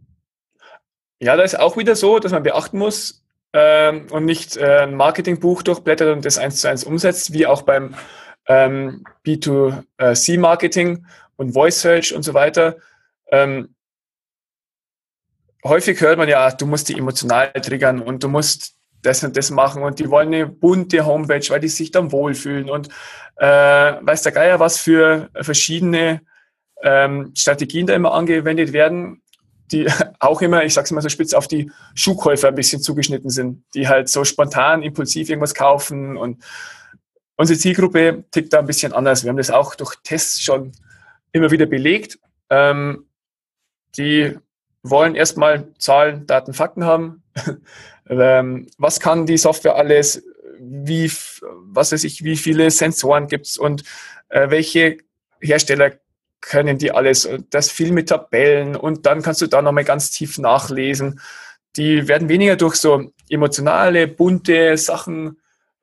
Ja, 1.20 1.36
da 1.36 1.42
ist 1.42 1.58
auch 1.58 1.76
wieder 1.76 1.96
so, 1.96 2.18
dass 2.18 2.32
man 2.32 2.42
beachten 2.42 2.78
muss 2.78 3.24
ähm, 3.52 4.06
und 4.10 4.24
nicht 4.24 4.56
äh, 4.56 4.80
ein 4.80 4.94
Marketingbuch 4.94 5.62
durchblättert 5.62 6.14
und 6.14 6.24
das 6.24 6.38
eins 6.38 6.60
zu 6.60 6.68
eins 6.68 6.84
umsetzt, 6.84 7.32
wie 7.32 7.46
auch 7.46 7.62
beim 7.62 7.94
ähm, 8.46 9.04
B2C-Marketing 9.24 11.06
und 11.36 11.52
Voice 11.52 11.80
Search 11.80 12.14
und 12.14 12.22
so 12.22 12.34
weiter. 12.34 12.76
Ähm, 13.30 13.74
häufig 15.64 16.00
hört 16.00 16.18
man 16.18 16.28
ja, 16.28 16.50
du 16.50 16.66
musst 16.66 16.88
die 16.88 16.98
emotional 16.98 17.52
triggern 17.52 18.00
und 18.00 18.22
du 18.22 18.28
musst 18.28 18.76
das 19.02 19.22
und 19.22 19.36
das 19.36 19.50
machen 19.50 19.82
und 19.82 19.98
die 19.98 20.10
wollen 20.10 20.28
eine 20.28 20.46
bunte 20.46 21.06
Homepage, 21.06 21.48
weil 21.48 21.60
die 21.60 21.68
sich 21.68 21.90
dann 21.90 22.12
wohlfühlen 22.12 22.70
und 22.70 22.88
äh, 23.36 23.46
weiß 23.46 24.22
der 24.22 24.32
Geier 24.32 24.60
was 24.60 24.78
für 24.78 25.30
verschiedene 25.34 26.20
ähm, 26.82 27.32
Strategien 27.34 27.86
da 27.86 27.94
immer 27.94 28.12
angewendet 28.12 28.72
werden, 28.72 29.22
die 29.72 29.86
auch 30.18 30.42
immer, 30.42 30.64
ich 30.64 30.74
sage 30.74 30.84
es 30.86 30.90
mal 30.90 31.00
so 31.00 31.08
spitz, 31.08 31.34
auf 31.34 31.48
die 31.48 31.70
Schuhkäufer 31.94 32.48
ein 32.48 32.54
bisschen 32.54 32.82
zugeschnitten 32.82 33.30
sind, 33.30 33.64
die 33.74 33.88
halt 33.88 34.08
so 34.08 34.24
spontan, 34.24 34.82
impulsiv 34.82 35.28
irgendwas 35.28 35.54
kaufen 35.54 36.16
und 36.16 36.42
unsere 37.36 37.58
Zielgruppe 37.58 38.24
tickt 38.30 38.52
da 38.52 38.60
ein 38.60 38.66
bisschen 38.66 38.92
anders. 38.92 39.24
Wir 39.24 39.30
haben 39.30 39.36
das 39.36 39.50
auch 39.50 39.74
durch 39.74 39.96
Tests 40.02 40.42
schon 40.42 40.72
immer 41.32 41.50
wieder 41.50 41.66
belegt. 41.66 42.18
Ähm, 42.50 43.06
die 43.96 44.36
wollen 44.82 45.14
erstmal 45.14 45.68
Zahlen, 45.78 46.26
Daten, 46.26 46.54
Fakten 46.54 46.84
haben. 46.84 47.22
ähm, 48.08 48.68
was 48.78 49.00
kann 49.00 49.26
die 49.26 49.38
Software 49.38 49.76
alles? 49.76 50.22
Wie, 50.60 51.10
was 51.64 51.92
weiß 51.92 52.04
ich, 52.04 52.22
wie 52.22 52.36
viele 52.36 52.70
Sensoren 52.70 53.26
gibt's 53.26 53.58
und 53.58 53.82
äh, 54.28 54.50
welche 54.50 54.98
Hersteller 55.40 55.92
können 56.44 56.76
die 56.76 56.92
alles, 56.92 57.28
das 57.50 57.70
viel 57.70 57.90
mit 57.90 58.10
Tabellen 58.10 58.76
und 58.76 59.06
dann 59.06 59.22
kannst 59.22 59.40
du 59.40 59.46
da 59.46 59.62
nochmal 59.62 59.84
ganz 59.84 60.10
tief 60.10 60.38
nachlesen. 60.38 61.20
Die 61.76 62.06
werden 62.06 62.28
weniger 62.28 62.56
durch 62.56 62.76
so 62.76 63.12
emotionale, 63.30 64.06
bunte 64.06 64.76
Sachen 64.76 65.38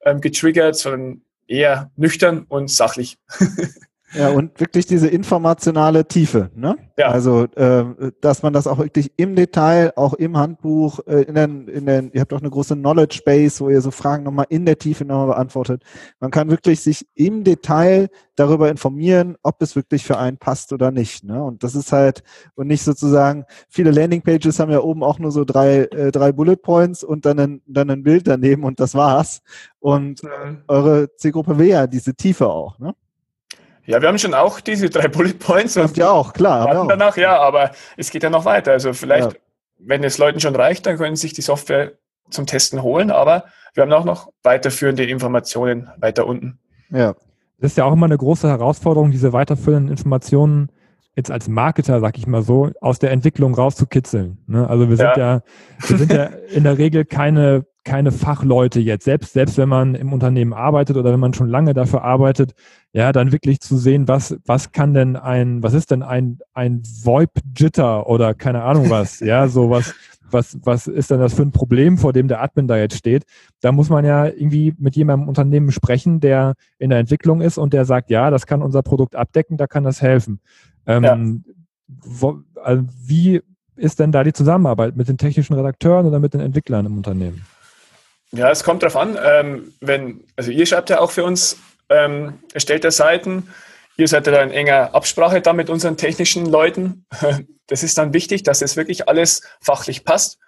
ähm, 0.06 0.21
getriggert, 0.21 0.76
sondern 0.76 1.21
eher 1.47 1.91
nüchtern 1.95 2.45
und 2.47 2.69
sachlich. 2.69 3.17
Ja, 4.13 4.30
und 4.30 4.60
wirklich 4.60 4.86
diese 4.86 5.08
informationale 5.08 6.06
Tiefe. 6.06 6.52
Ne? 6.56 6.78
Ja. 6.97 7.08
Also, 7.08 7.43
äh, 7.56 8.12
dass 8.19 8.43
man 8.43 8.52
das 8.52 8.67
auch 8.67 8.78
wirklich 8.80 9.12
im 9.15 9.36
Detail, 9.36 9.93
auch 9.95 10.13
im 10.13 10.38
Handbuch, 10.38 11.00
äh, 11.08 11.21
in 11.24 11.36
den, 11.36 11.67
in 11.67 11.86
den, 11.86 12.12
ihr 12.12 12.21
habt 12.21 12.34
auch 12.34 12.41
eine 12.41 12.50
große 12.50 12.76
Knowledge 12.76 13.21
Base, 13.26 13.60
wo 13.63 13.69
ihr 13.69 13.82
so 13.82 13.91
Fragen 13.91 14.24
nochmal 14.24 14.47
in 14.50 14.65
der 14.65 14.78
Tiefe 14.78 15.06
nochmal 15.06 15.28
beantwortet. 15.28 15.84
Man 16.19 16.30
kann 16.32 16.50
wirklich 16.50 16.82
sich 16.82 17.08
im 17.15 17.43
Detail 17.43 18.10
darüber 18.36 18.69
informieren, 18.69 19.38
ob 19.43 19.62
es 19.62 19.76
wirklich 19.76 20.04
für 20.04 20.17
einen 20.17 20.38
passt 20.38 20.74
oder 20.74 20.91
nicht. 20.91 21.24
Ne? 21.24 21.41
Und 21.41 21.63
das 21.63 21.76
ist 21.76 21.91
halt, 21.91 22.24
und 22.56 22.67
nicht 22.67 22.84
sozusagen, 22.84 23.45
viele 23.69 23.91
Landingpages 23.91 24.60
haben 24.60 24.71
ja 24.71 24.82
oben 24.82 25.04
auch 25.04 25.19
nur 25.19 25.32
so 25.32 25.45
drei, 25.45 25.84
äh, 25.84 26.12
drei 26.12 26.32
Bullet 26.32 26.58
Points 26.58 27.04
und 27.04 27.26
dann 27.26 27.39
ein, 27.39 27.62
dann 27.65 27.89
ein 27.89 28.04
Bild 28.04 28.28
daneben 28.28 28.63
und 28.63 28.80
das 28.80 28.93
war's. 28.93 29.41
Und 29.80 30.21
eure 30.67 31.15
Zielgruppe 31.15 31.58
will 31.58 31.67
ja 31.67 31.88
diese 31.88 32.13
Tiefe 32.13 32.47
auch. 32.47 32.78
Ne? 32.80 32.93
Ja, 33.86 34.02
wir 34.02 34.08
haben 34.08 34.17
schon 34.17 34.34
auch 34.34 34.60
diese 34.60 34.89
drei 34.89 35.08
Bullet 35.08 35.34
Points. 35.34 35.76
Und 35.78 35.98
ja 35.98 36.12
auch, 36.12 36.34
klar. 36.34 36.82
Auch. 36.82 36.88
Danach, 36.88 37.17
ja, 37.17 37.39
aber 37.39 37.72
es 37.98 38.10
geht 38.12 38.24
ja 38.24 38.30
noch 38.30 38.46
weiter. 38.46 38.72
Also 38.72 38.94
vielleicht, 38.94 39.34
ja. 39.34 39.39
wenn 39.80 40.04
es 40.04 40.17
Leuten 40.17 40.39
schon 40.39 40.56
reicht, 40.56 40.86
dann 40.86 40.98
können 40.98 41.15
sie 41.15 41.22
sich 41.22 41.34
die 41.34 41.41
Software 41.41 41.94
zum 42.30 42.46
Testen 42.46 42.82
holen, 42.82 43.12
aber 43.12 43.46
wir 43.74 43.84
haben 43.84 43.94
auch 43.94 44.06
noch 44.06 44.32
weiterführende 44.44 45.06
Informationen 45.06 45.89
weiter 45.98 46.26
unten. 46.26 46.60
Ja. 46.89 47.15
Das 47.60 47.72
ist 47.72 47.78
ja 47.78 47.86
auch 47.86 47.94
immer 47.94 48.06
eine 48.06 48.17
große 48.17 48.48
Herausforderung, 48.48 49.12
diese 49.12 49.34
weiterführenden 49.34 49.91
Informationen 49.91 50.72
jetzt 51.15 51.30
als 51.30 51.48
Marketer, 51.48 52.00
sag 52.00 52.17
ich 52.17 52.26
mal 52.26 52.41
so, 52.41 52.72
aus 52.82 53.00
der 53.00 53.12
Entwicklung 53.12 53.54
rauszukitzeln. 53.54 54.39
Ne? 54.48 54.67
Also 54.67 54.89
wir 54.89 54.98
sind 54.98 55.17
ja. 55.17 55.36
ja, 55.36 55.41
wir 55.88 55.98
sind 55.98 56.12
ja 56.12 56.24
in 56.54 56.63
der 56.63 56.78
Regel 56.78 57.06
keine 57.06 57.65
keine 57.84 58.12
Fachleute 58.12 58.80
jetzt, 58.80 59.06
selbst, 59.06 59.34
selbst 59.34 59.58
wenn 59.58 59.70
man 59.70 59.96
im 59.96 60.13
Unternehmen 60.13 60.54
arbeitet 60.54 60.98
oder 60.98 61.12
wenn 61.12 61.20
man 61.20 61.34
schon 61.34 61.50
lange 61.50 61.74
dafür 61.74 62.04
arbeitet, 62.04 62.54
ja, 62.94 63.12
dann 63.12 63.32
wirklich 63.32 63.60
zu 63.60 63.78
sehen, 63.78 64.08
was, 64.08 64.38
was 64.46 64.72
kann 64.72 64.94
denn 64.94 65.15
ein, 65.15 65.63
was 65.63 65.74
ist 65.74 65.91
denn 65.91 66.04
ein, 66.04 66.39
ein 66.54 66.84
VoIP-Jitter 66.84 68.08
oder 68.08 68.34
keine 68.34 68.63
Ahnung 68.63 68.89
was, 68.89 69.20
ja, 69.20 69.48
sowas, 69.48 69.96
was, 70.30 70.58
was 70.63 70.88
ist 70.88 71.12
denn 71.12 71.20
das 71.20 71.34
für 71.34 71.41
ein 71.41 71.52
Problem, 71.52 71.98
vor 71.98 72.13
dem 72.13 72.28
der 72.28 72.41
Admin 72.41 72.67
da 72.67 72.78
jetzt 72.78 72.98
steht? 72.98 73.24
Da 73.62 73.72
muss 73.72 73.89
man 73.89 74.06
ja 74.06 74.26
irgendwie 74.26 74.74
mit 74.78 74.96
jemandem 74.96 75.24
im 75.24 75.30
Unternehmen 75.30 75.72
sprechen, 75.72 76.20
der 76.20 76.54
in 76.78 76.89
der 76.89 77.00
Entwicklung 77.00 77.41
ist 77.41 77.58
und 77.58 77.74
der 77.74 77.86
sagt, 77.86 78.10
ja, 78.10 78.30
das 78.30 78.46
kann 78.46 78.62
unser 78.62 78.84
Produkt 78.84 79.15
abdecken, 79.15 79.58
da 79.58 79.67
kann 79.67 79.84
das 79.84 80.02
helfen. 80.02 80.39
Ähm, 80.86 81.04
ja. 81.04 81.17
wo, 81.88 82.39
also 82.63 82.84
wie 83.06 83.41
ist 83.76 84.00
denn 84.00 84.12
da 84.12 84.24
die 84.24 84.34
Zusammenarbeit 84.34 84.96
mit 84.96 85.08
den 85.08 85.17
technischen 85.17 85.54
Redakteuren 85.54 86.06
oder 86.06 86.20
mit 86.20 86.34
den 86.34 86.41
Entwicklern 86.41 86.86
im 86.86 86.98
Unternehmen? 86.98 87.41
Ja, 88.32 88.50
es 88.50 88.63
kommt 88.63 88.84
darauf 88.84 88.96
an. 88.96 89.17
Ähm, 89.22 89.74
wenn, 89.82 90.24
also 90.36 90.52
ihr 90.52 90.65
schreibt 90.65 90.89
ja 90.89 91.00
auch 91.00 91.12
für 91.12 91.24
uns 91.24 91.58
ähm, 91.89 92.39
erstellte 92.54 92.91
Seiten. 92.91 93.50
Ihr 93.98 94.08
seid 94.08 94.26
ja 94.26 94.41
in 94.41 94.52
enger 94.52 94.96
Absprache 94.96 95.41
da 95.41 95.54
mit 95.54 95.70
unseren 95.70 95.98
technischen 95.98 96.46
Leuten. 96.46 97.06
Das 97.67 97.84
ist 97.84 97.98
dann 97.98 98.13
wichtig, 98.13 98.44
dass 98.44 98.62
es 98.62 98.76
wirklich 98.76 99.08
alles 99.08 99.44
fachlich 99.62 100.04
passt. 100.04 100.39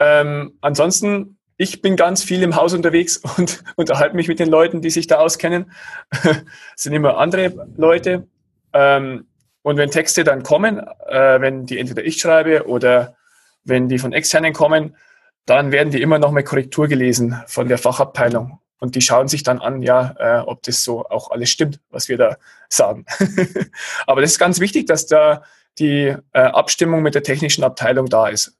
Ähm, 0.00 0.58
ansonsten, 0.60 1.38
ich 1.56 1.82
bin 1.82 1.94
ganz 1.94 2.24
viel 2.24 2.42
im 2.42 2.56
Haus 2.56 2.74
unterwegs 2.74 3.18
und 3.36 3.62
unterhalte 3.76 4.16
mich 4.16 4.26
mit 4.26 4.40
den 4.40 4.48
Leuten, 4.48 4.80
die 4.80 4.90
sich 4.90 5.06
da 5.06 5.18
auskennen. 5.18 5.70
Es 6.10 6.32
sind 6.82 6.92
immer 6.92 7.18
andere 7.18 7.68
Leute. 7.76 8.26
Ähm, 8.72 9.28
und 9.62 9.76
wenn 9.76 9.92
Texte 9.92 10.24
dann 10.24 10.42
kommen, 10.42 10.80
äh, 11.06 11.40
wenn 11.40 11.64
die 11.64 11.78
entweder 11.78 12.02
ich 12.02 12.20
schreibe 12.20 12.66
oder 12.66 13.14
wenn 13.62 13.88
die 13.88 14.00
von 14.00 14.12
externen 14.12 14.52
kommen, 14.52 14.96
dann 15.46 15.72
werden 15.72 15.90
die 15.90 16.00
immer 16.00 16.18
noch 16.18 16.30
mal 16.30 16.42
Korrektur 16.42 16.88
gelesen 16.88 17.40
von 17.46 17.68
der 17.68 17.78
Fachabteilung. 17.78 18.58
und 18.80 18.94
die 18.96 19.00
schauen 19.00 19.28
sich 19.28 19.42
dann 19.42 19.60
an, 19.60 19.82
ja, 19.82 20.14
äh, 20.18 20.40
ob 20.40 20.62
das 20.62 20.84
so 20.84 21.06
auch 21.06 21.30
alles 21.30 21.48
stimmt, 21.48 21.80
was 21.90 22.08
wir 22.08 22.18
da 22.18 22.36
sagen. 22.68 23.06
Aber 24.06 24.20
das 24.20 24.32
ist 24.32 24.38
ganz 24.38 24.60
wichtig, 24.60 24.86
dass 24.86 25.06
da 25.06 25.42
die 25.78 26.14
äh, 26.32 26.38
Abstimmung 26.38 27.02
mit 27.02 27.14
der 27.14 27.22
technischen 27.22 27.64
Abteilung 27.64 28.06
da 28.06 28.28
ist. 28.28 28.56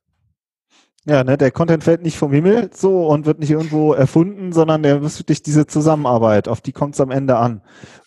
Ja, 1.06 1.22
ne, 1.22 1.36
der 1.36 1.50
Content 1.50 1.84
fällt 1.84 2.02
nicht 2.02 2.16
vom 2.16 2.32
Himmel 2.32 2.70
so 2.72 3.06
und 3.06 3.26
wird 3.26 3.38
nicht 3.38 3.50
irgendwo 3.50 3.92
erfunden, 3.92 4.52
sondern 4.52 4.82
der 4.82 5.02
ist 5.02 5.18
wirklich 5.20 5.42
diese 5.42 5.66
Zusammenarbeit, 5.66 6.48
auf 6.48 6.62
die 6.62 6.72
kommt 6.72 6.94
es 6.94 7.00
am 7.00 7.10
Ende 7.10 7.36
an. 7.36 7.60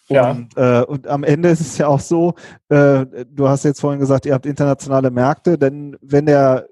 Ja. 0.07 0.31
Und, 0.31 0.57
äh, 0.57 0.81
und 0.81 1.07
am 1.07 1.23
Ende 1.23 1.49
ist 1.49 1.61
es 1.61 1.77
ja 1.77 1.87
auch 1.87 1.99
so, 1.99 2.33
äh, 2.69 3.05
du 3.29 3.47
hast 3.47 3.65
jetzt 3.65 3.81
vorhin 3.81 3.99
gesagt, 3.99 4.25
ihr 4.25 4.33
habt 4.33 4.45
internationale 4.47 5.11
Märkte, 5.11 5.59
denn 5.59 5.95
wenn 6.01 6.25
der, 6.25 6.67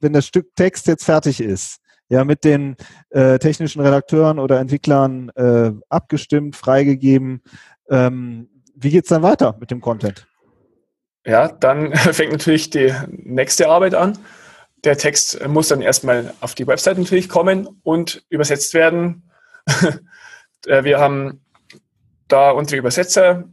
wenn 0.00 0.12
das 0.12 0.26
Stück 0.26 0.54
Text 0.56 0.86
jetzt 0.86 1.04
fertig 1.04 1.40
ist, 1.40 1.80
ja, 2.08 2.24
mit 2.24 2.44
den 2.44 2.76
äh, 3.10 3.38
technischen 3.38 3.80
Redakteuren 3.82 4.38
oder 4.38 4.60
Entwicklern 4.60 5.30
äh, 5.30 5.72
abgestimmt, 5.88 6.54
freigegeben, 6.56 7.42
ähm, 7.88 8.48
wie 8.74 8.90
geht's 8.90 9.08
dann 9.08 9.22
weiter 9.22 9.56
mit 9.58 9.70
dem 9.70 9.80
Content? 9.80 10.26
Ja, 11.24 11.48
dann 11.48 11.94
fängt 12.12 12.32
natürlich 12.32 12.70
die 12.70 12.92
nächste 13.08 13.68
Arbeit 13.68 13.94
an. 13.94 14.18
Der 14.84 14.96
Text 14.96 15.44
muss 15.48 15.68
dann 15.68 15.80
erstmal 15.80 16.32
auf 16.40 16.54
die 16.54 16.66
Website 16.66 16.98
natürlich 16.98 17.28
kommen 17.28 17.68
und 17.82 18.24
übersetzt 18.28 18.74
werden. 18.74 19.30
Äh, 20.66 20.82
wir 20.82 20.98
haben 20.98 21.44
da 22.26 22.50
unsere 22.50 22.80
Übersetzer 22.80 23.44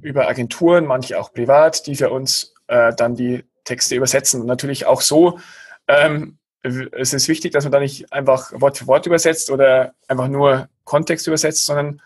über 0.00 0.26
Agenturen, 0.26 0.86
manche 0.86 1.20
auch 1.20 1.34
privat, 1.34 1.86
die 1.86 1.96
für 1.96 2.08
uns 2.08 2.54
äh, 2.68 2.94
dann 2.96 3.14
die 3.14 3.44
Texte 3.66 3.94
übersetzen. 3.94 4.40
Und 4.40 4.46
natürlich 4.46 4.86
auch 4.86 5.02
so, 5.02 5.38
ähm, 5.86 6.38
es 6.62 7.12
ist 7.12 7.28
wichtig, 7.28 7.52
dass 7.52 7.64
man 7.64 7.72
da 7.72 7.80
nicht 7.80 8.12
einfach 8.12 8.50
Wort 8.54 8.78
für 8.78 8.86
Wort 8.86 9.06
übersetzt 9.06 9.50
oder 9.50 9.94
einfach 10.08 10.28
nur 10.28 10.68
Kontext 10.84 11.26
übersetzt, 11.26 11.66
sondern 11.66 12.00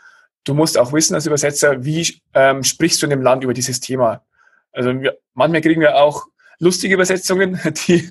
du 0.44 0.55
musst 0.55 0.77
auch 0.77 0.92
wissen 0.92 1.14
als 1.14 1.27
Übersetzer, 1.27 1.85
wie 1.85 2.20
ähm, 2.35 2.62
sprichst 2.64 3.01
du 3.01 3.07
in 3.07 3.11
dem 3.11 3.23
Land 3.23 3.44
über 3.44 3.55
dieses 3.55 3.81
Thema. 3.81 4.23
Also 4.73 5.01
wir, 5.01 5.18
manchmal 5.35 5.61
kriegen 5.61 5.81
wir 5.81 5.96
auch 5.96 6.27
lustige 6.59 6.94
Übersetzungen, 6.94 7.59
die, 7.87 8.11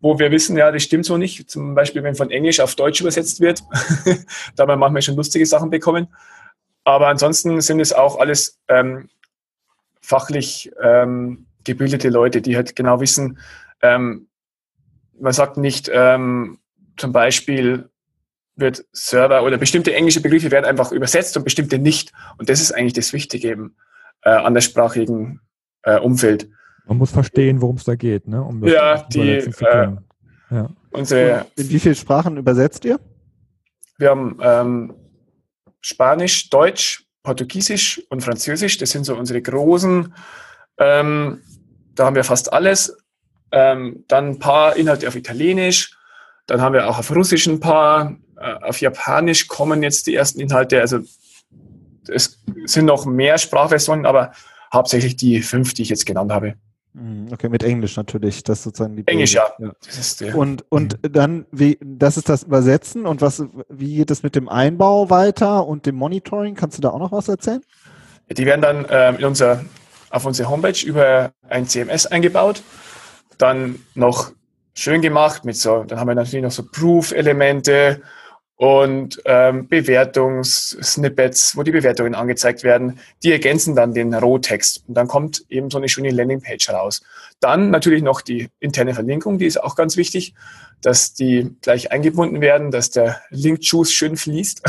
wo 0.00 0.18
wir 0.18 0.30
wissen, 0.30 0.56
ja, 0.56 0.70
das 0.70 0.82
stimmt 0.82 1.04
so 1.04 1.16
nicht. 1.16 1.50
Zum 1.50 1.74
Beispiel, 1.74 2.02
wenn 2.02 2.14
von 2.14 2.30
Englisch 2.30 2.60
auf 2.60 2.76
Deutsch 2.76 3.00
übersetzt 3.00 3.40
wird, 3.40 3.62
da 4.56 4.62
haben 4.62 4.68
wir 4.68 4.76
manchmal 4.76 5.02
schon 5.02 5.16
lustige 5.16 5.46
Sachen 5.46 5.70
bekommen. 5.70 6.08
Aber 6.84 7.08
ansonsten 7.08 7.60
sind 7.60 7.80
es 7.80 7.92
auch 7.92 8.18
alles 8.18 8.58
ähm, 8.68 9.10
fachlich 10.00 10.70
ähm, 10.80 11.47
gebildete 11.68 12.08
Leute, 12.08 12.42
die 12.42 12.56
halt 12.56 12.74
genau 12.74 13.00
wissen, 13.00 13.38
ähm, 13.82 14.28
man 15.20 15.32
sagt 15.32 15.56
nicht 15.56 15.90
ähm, 15.92 16.58
zum 16.96 17.12
Beispiel, 17.12 17.90
wird 18.56 18.84
Server 18.92 19.44
oder 19.44 19.56
bestimmte 19.56 19.94
englische 19.94 20.20
Begriffe 20.20 20.50
werden 20.50 20.64
einfach 20.64 20.90
übersetzt 20.90 21.36
und 21.36 21.44
bestimmte 21.44 21.78
nicht. 21.78 22.12
Und 22.38 22.48
das 22.48 22.60
ist 22.60 22.72
eigentlich 22.72 22.94
das 22.94 23.12
Wichtige 23.12 23.48
eben 23.48 23.76
äh, 24.22 24.30
an 24.30 24.54
der 24.54 24.60
sprachigen 24.60 25.40
äh, 25.82 25.98
Umfeld. 25.98 26.48
Man 26.86 26.98
muss 26.98 27.12
verstehen, 27.12 27.60
worum 27.60 27.76
es 27.76 27.84
da 27.84 27.94
geht, 27.94 28.26
ne? 28.26 28.42
Um 28.42 28.66
ja, 28.66 29.02
die, 29.12 29.30
äh, 29.30 29.96
ja. 30.50 30.70
Unsere, 30.90 31.46
in 31.56 31.70
wie 31.70 31.78
viele 31.78 31.94
Sprachen 31.94 32.36
übersetzt 32.36 32.84
ihr? 32.84 32.98
Wir 33.98 34.10
haben 34.10 34.38
ähm, 34.40 34.94
Spanisch, 35.80 36.50
Deutsch, 36.50 37.04
Portugiesisch 37.22 38.02
und 38.08 38.22
Französisch. 38.22 38.78
Das 38.78 38.90
sind 38.90 39.04
so 39.04 39.16
unsere 39.16 39.42
großen. 39.42 40.14
Ähm, 40.78 41.42
da 41.98 42.06
haben 42.06 42.16
wir 42.16 42.24
fast 42.24 42.52
alles. 42.52 42.96
Ähm, 43.50 44.04
dann 44.08 44.28
ein 44.28 44.38
paar 44.38 44.76
Inhalte 44.76 45.08
auf 45.08 45.16
Italienisch. 45.16 45.96
Dann 46.46 46.60
haben 46.60 46.74
wir 46.74 46.88
auch 46.88 46.98
auf 46.98 47.10
Russisch 47.14 47.46
ein 47.46 47.60
paar. 47.60 48.16
Äh, 48.36 48.64
auf 48.64 48.80
Japanisch 48.80 49.48
kommen 49.48 49.82
jetzt 49.82 50.06
die 50.06 50.14
ersten 50.14 50.40
Inhalte. 50.40 50.80
Also 50.80 51.00
es 52.08 52.42
sind 52.64 52.86
noch 52.86 53.04
mehr 53.04 53.38
Sprachversionen, 53.38 54.06
aber 54.06 54.32
hauptsächlich 54.72 55.16
die 55.16 55.42
fünf, 55.42 55.74
die 55.74 55.82
ich 55.82 55.88
jetzt 55.88 56.06
genannt 56.06 56.32
habe. 56.32 56.54
Mhm, 56.94 57.28
okay, 57.32 57.48
mit 57.48 57.62
Englisch 57.62 57.96
natürlich, 57.96 58.42
das 58.42 58.62
sozusagen 58.62 58.96
die 58.96 59.06
Englisch, 59.06 59.34
ja. 59.34 59.52
ja. 59.58 60.34
und 60.34 60.64
und 60.70 61.02
mhm. 61.02 61.12
dann, 61.12 61.46
wie, 61.50 61.78
das 61.82 62.16
ist 62.16 62.28
das 62.28 62.44
Übersetzen 62.44 63.06
und 63.06 63.20
was, 63.20 63.42
wie 63.68 63.96
geht 63.96 64.10
es 64.10 64.22
mit 64.22 64.34
dem 64.34 64.48
Einbau 64.48 65.10
weiter 65.10 65.66
und 65.66 65.86
dem 65.86 65.96
Monitoring? 65.96 66.54
Kannst 66.54 66.78
du 66.78 66.82
da 66.82 66.90
auch 66.90 66.98
noch 66.98 67.12
was 67.12 67.28
erzählen? 67.28 67.62
Die 68.30 68.46
werden 68.46 68.62
dann 68.62 68.86
ähm, 68.90 69.16
in 69.16 69.24
unser, 69.26 69.64
auf 70.10 70.24
unsere 70.24 70.48
Homepage 70.48 70.84
über 70.84 71.32
ein 71.48 71.66
CMS 71.66 72.06
eingebaut, 72.06 72.62
dann 73.38 73.78
noch 73.94 74.32
schön 74.74 75.02
gemacht 75.02 75.44
mit 75.44 75.56
so, 75.56 75.84
dann 75.84 75.98
haben 75.98 76.08
wir 76.08 76.14
natürlich 76.14 76.42
noch 76.42 76.52
so 76.52 76.64
Proof-Elemente 76.64 78.00
und 78.58 79.22
ähm, 79.24 79.68
Bewertungssnippets, 79.68 81.56
wo 81.56 81.62
die 81.62 81.70
Bewertungen 81.70 82.16
angezeigt 82.16 82.64
werden, 82.64 82.98
die 83.22 83.30
ergänzen 83.30 83.76
dann 83.76 83.94
den 83.94 84.12
Rohtext. 84.14 84.82
Und 84.88 84.94
dann 84.94 85.06
kommt 85.06 85.44
eben 85.48 85.70
so 85.70 85.78
eine 85.78 85.88
schöne 85.88 86.10
Landingpage 86.10 86.70
raus. 86.70 87.00
Dann 87.38 87.70
natürlich 87.70 88.02
noch 88.02 88.20
die 88.20 88.50
interne 88.58 88.94
Verlinkung, 88.94 89.38
die 89.38 89.46
ist 89.46 89.62
auch 89.62 89.76
ganz 89.76 89.96
wichtig, 89.96 90.34
dass 90.80 91.14
die 91.14 91.56
gleich 91.62 91.92
eingebunden 91.92 92.40
werden, 92.40 92.72
dass 92.72 92.90
der 92.90 93.20
Link-Juice 93.30 93.92
schön 93.92 94.16
fließt. 94.16 94.62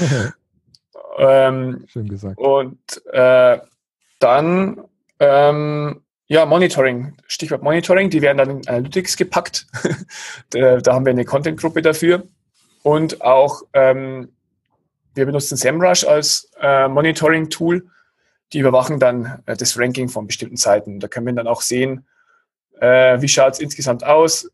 ähm, 1.18 1.84
schön 1.86 2.08
gesagt. 2.08 2.36
Und 2.36 2.80
äh, 3.12 3.58
dann 4.20 4.80
ähm, 5.18 6.02
ja, 6.28 6.46
Monitoring, 6.46 7.16
Stichwort 7.26 7.64
Monitoring, 7.64 8.08
die 8.08 8.22
werden 8.22 8.38
dann 8.38 8.50
in 8.50 8.68
Analytics 8.68 9.16
gepackt. 9.16 9.66
da, 10.50 10.76
da 10.76 10.94
haben 10.94 11.04
wir 11.04 11.10
eine 11.10 11.24
Content-Gruppe 11.24 11.82
dafür 11.82 12.22
und 12.84 13.20
auch 13.22 13.62
ähm, 13.72 14.30
wir 15.14 15.26
benutzen 15.26 15.56
SEMrush 15.56 16.04
als 16.04 16.50
äh, 16.60 16.86
Monitoring-Tool. 16.86 17.84
Die 18.52 18.58
überwachen 18.60 19.00
dann 19.00 19.42
äh, 19.46 19.56
das 19.56 19.76
Ranking 19.76 20.08
von 20.08 20.28
bestimmten 20.28 20.56
Seiten. 20.56 21.00
Da 21.00 21.08
können 21.08 21.26
wir 21.26 21.32
dann 21.32 21.48
auch 21.48 21.62
sehen, 21.62 22.06
äh, 22.80 23.20
wie 23.20 23.28
schaut 23.28 23.54
es 23.54 23.58
insgesamt 23.58 24.04
aus, 24.04 24.50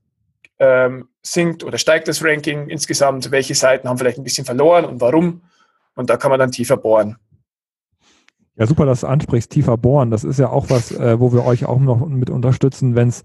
ähm, 0.59 1.09
sinkt 1.23 1.63
oder 1.63 1.77
steigt 1.77 2.09
das 2.09 2.25
Ranking 2.25 2.69
insgesamt, 2.69 3.31
welche 3.31 3.55
Seiten 3.55 3.89
haben 3.89 3.99
vielleicht 3.99 4.19
ein 4.19 4.25
bisschen 4.25 4.47
verloren 4.47 4.87
und 4.87 5.01
warum. 5.01 5.43
Und 5.95 6.11
da 6.11 6.17
kann 6.17 6.31
man 6.31 6.41
dann 6.41 6.53
tiefer 6.53 6.77
bohren. 6.77 7.17
Ja, 8.57 8.67
super, 8.67 8.87
dass 8.87 9.03
du 9.03 9.07
ansprichst, 9.07 9.51
tiefer 9.51 9.77
bohren. 9.77 10.11
Das 10.11 10.25
ist 10.25 10.39
ja 10.39 10.49
auch 10.49 10.71
was, 10.71 10.91
äh, 10.91 11.21
wo 11.21 11.33
wir 11.33 11.45
euch 11.45 11.67
auch 11.67 11.79
noch 11.79 12.07
mit 12.07 12.31
unterstützen, 12.31 12.95
wenn 12.95 13.09
es, 13.09 13.25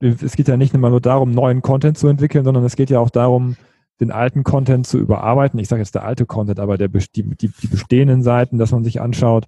es 0.00 0.36
geht 0.36 0.48
ja 0.48 0.56
nicht 0.56 0.74
immer 0.74 0.90
nur 0.90 1.00
darum, 1.00 1.32
neuen 1.32 1.60
Content 1.60 1.98
zu 1.98 2.08
entwickeln, 2.08 2.44
sondern 2.44 2.64
es 2.64 2.76
geht 2.76 2.90
ja 2.90 3.00
auch 3.00 3.10
darum, 3.10 3.56
den 4.00 4.12
alten 4.12 4.44
Content 4.44 4.86
zu 4.86 4.98
überarbeiten. 4.98 5.58
Ich 5.58 5.68
sage 5.68 5.82
jetzt 5.82 5.94
der 5.94 6.04
alte 6.04 6.24
Content, 6.24 6.60
aber 6.60 6.78
der, 6.78 6.88
die, 6.88 7.02
die, 7.22 7.48
die 7.48 7.66
bestehenden 7.66 8.22
Seiten, 8.22 8.58
dass 8.58 8.72
man 8.72 8.84
sich 8.84 9.00
anschaut, 9.00 9.46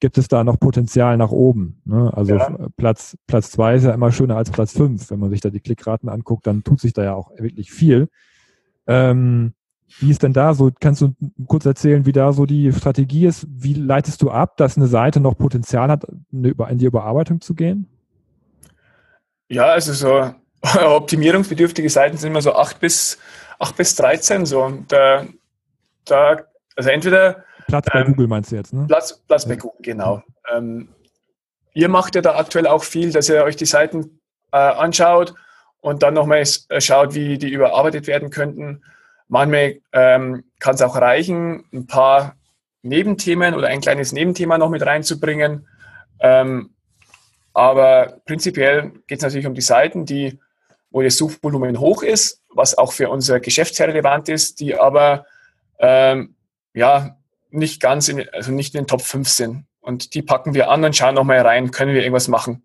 gibt 0.00 0.18
es 0.18 0.26
da 0.26 0.42
noch 0.42 0.58
Potenzial 0.58 1.16
nach 1.16 1.30
oben. 1.30 1.80
Ne? 1.84 2.10
Also 2.12 2.34
ja. 2.34 2.68
Platz, 2.76 3.16
Platz 3.28 3.52
zwei 3.52 3.76
ist 3.76 3.84
ja 3.84 3.92
immer 3.92 4.10
schöner 4.10 4.36
als 4.36 4.50
Platz 4.50 4.72
fünf. 4.72 5.10
Wenn 5.10 5.20
man 5.20 5.30
sich 5.30 5.40
da 5.40 5.50
die 5.50 5.60
Klickraten 5.60 6.08
anguckt, 6.08 6.46
dann 6.46 6.64
tut 6.64 6.80
sich 6.80 6.92
da 6.92 7.04
ja 7.04 7.14
auch 7.14 7.30
wirklich 7.38 7.70
viel. 7.70 8.08
Ähm, 8.88 9.52
wie 10.00 10.10
ist 10.10 10.22
denn 10.22 10.32
da 10.32 10.54
so? 10.54 10.70
Kannst 10.80 11.00
du 11.00 11.14
kurz 11.46 11.66
erzählen, 11.66 12.06
wie 12.06 12.12
da 12.12 12.32
so 12.32 12.46
die 12.46 12.72
Strategie 12.72 13.26
ist? 13.26 13.46
Wie 13.48 13.74
leitest 13.74 14.22
du 14.22 14.30
ab, 14.30 14.56
dass 14.56 14.76
eine 14.76 14.86
Seite 14.86 15.20
noch 15.20 15.36
Potenzial 15.36 15.90
hat, 15.90 16.04
in 16.32 16.78
die 16.78 16.86
Überarbeitung 16.86 17.40
zu 17.40 17.54
gehen? 17.54 17.88
Ja, 19.48 19.66
also 19.66 19.92
so 19.92 20.34
optimierungsbedürftige 20.80 21.90
Seiten 21.90 22.16
sind 22.16 22.30
immer 22.30 22.42
so 22.42 22.54
acht 22.54 22.80
bis 22.80 23.18
8 23.62 23.76
bis 23.76 23.94
13 23.94 24.44
so. 24.44 24.72
Da, 24.88 25.26
da, 26.04 26.42
also 26.76 26.90
entweder. 26.90 27.44
Platz 27.68 27.86
bei 27.92 28.00
ähm, 28.00 28.08
Google 28.08 28.26
meinst 28.26 28.50
du 28.50 28.56
jetzt, 28.56 28.72
ne? 28.72 28.86
Platz, 28.88 29.22
Platz 29.28 29.44
ja. 29.44 29.50
bei 29.50 29.56
Google, 29.56 29.78
genau. 29.82 30.22
Ähm, 30.52 30.88
ihr 31.72 31.88
macht 31.88 32.14
ja 32.16 32.22
da 32.22 32.36
aktuell 32.36 32.66
auch 32.66 32.82
viel, 32.82 33.12
dass 33.12 33.28
ihr 33.28 33.44
euch 33.44 33.56
die 33.56 33.66
Seiten 33.66 34.20
äh, 34.50 34.56
anschaut 34.56 35.34
und 35.80 36.02
dann 36.02 36.14
nochmal 36.14 36.44
schaut, 36.78 37.14
wie 37.14 37.38
die 37.38 37.50
überarbeitet 37.50 38.06
werden 38.06 38.30
könnten. 38.30 38.82
Manchmal 39.32 39.80
ähm, 39.92 40.44
kann 40.58 40.74
es 40.74 40.82
auch 40.82 40.96
reichen, 40.96 41.64
ein 41.72 41.86
paar 41.86 42.36
Nebenthemen 42.82 43.54
oder 43.54 43.68
ein 43.68 43.80
kleines 43.80 44.12
Nebenthema 44.12 44.58
noch 44.58 44.68
mit 44.68 44.84
reinzubringen. 44.84 45.66
Ähm, 46.20 46.70
aber 47.54 48.18
prinzipiell 48.26 48.92
geht 49.06 49.18
es 49.18 49.22
natürlich 49.22 49.46
um 49.46 49.54
die 49.54 49.60
Seiten, 49.60 50.04
die, 50.04 50.38
wo 50.90 51.02
das 51.02 51.16
Suchvolumen 51.16 51.80
hoch 51.80 52.02
ist 52.02 52.42
was 52.54 52.76
auch 52.76 52.92
für 52.92 53.08
unser 53.08 53.40
Geschäftsjahr 53.40 53.88
relevant 53.88 54.28
ist, 54.28 54.60
die 54.60 54.78
aber 54.78 55.26
ähm, 55.78 56.34
ja 56.74 57.16
nicht 57.50 57.80
ganz 57.80 58.08
in, 58.08 58.28
also 58.32 58.52
nicht 58.52 58.74
in 58.74 58.82
den 58.82 58.86
Top 58.86 59.02
5 59.02 59.28
sind. 59.28 59.64
Und 59.80 60.14
die 60.14 60.22
packen 60.22 60.54
wir 60.54 60.70
an 60.70 60.84
und 60.84 60.96
schauen 60.96 61.14
nochmal 61.14 61.40
rein, 61.40 61.70
können 61.70 61.92
wir 61.92 62.02
irgendwas 62.02 62.28
machen. 62.28 62.64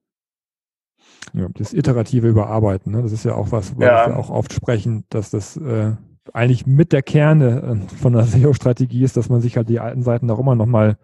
Ja, 1.34 1.47
das 1.53 1.73
iterative 1.73 2.27
Überarbeiten, 2.27 2.93
ne? 2.93 3.01
das 3.01 3.12
ist 3.12 3.25
ja 3.25 3.36
auch 3.36 3.51
was, 3.51 3.75
wo 3.75 3.82
ja. 3.82 4.08
wir 4.08 4.17
auch 4.17 4.30
oft 4.30 4.53
sprechen, 4.53 5.03
dass 5.10 5.30
das 5.30 5.58
äh, 5.58 5.91
eigentlich 6.38 6.67
mit 6.67 6.93
der 6.93 7.02
Kerne 7.02 7.82
äh, 7.89 7.95
von 7.95 8.13
der 8.13 8.23
SEO-Strategie 8.23 9.04
ist, 9.04 9.17
dass 9.17 9.30
man 9.30 9.41
sich 9.41 9.58
halt 9.58 9.69
die 9.69 9.80
alten 9.80 10.04
Seiten 10.04 10.30
auch 10.30 10.39
immer 10.39 10.56
nochmal 10.56 10.97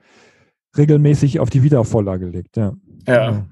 regelmäßig 0.77 1.39
auf 1.39 1.49
die 1.49 1.63
Wiedervorlage 1.63 2.27
legt. 2.27 2.55
Ja. 2.57 2.73
ja. 3.07 3.43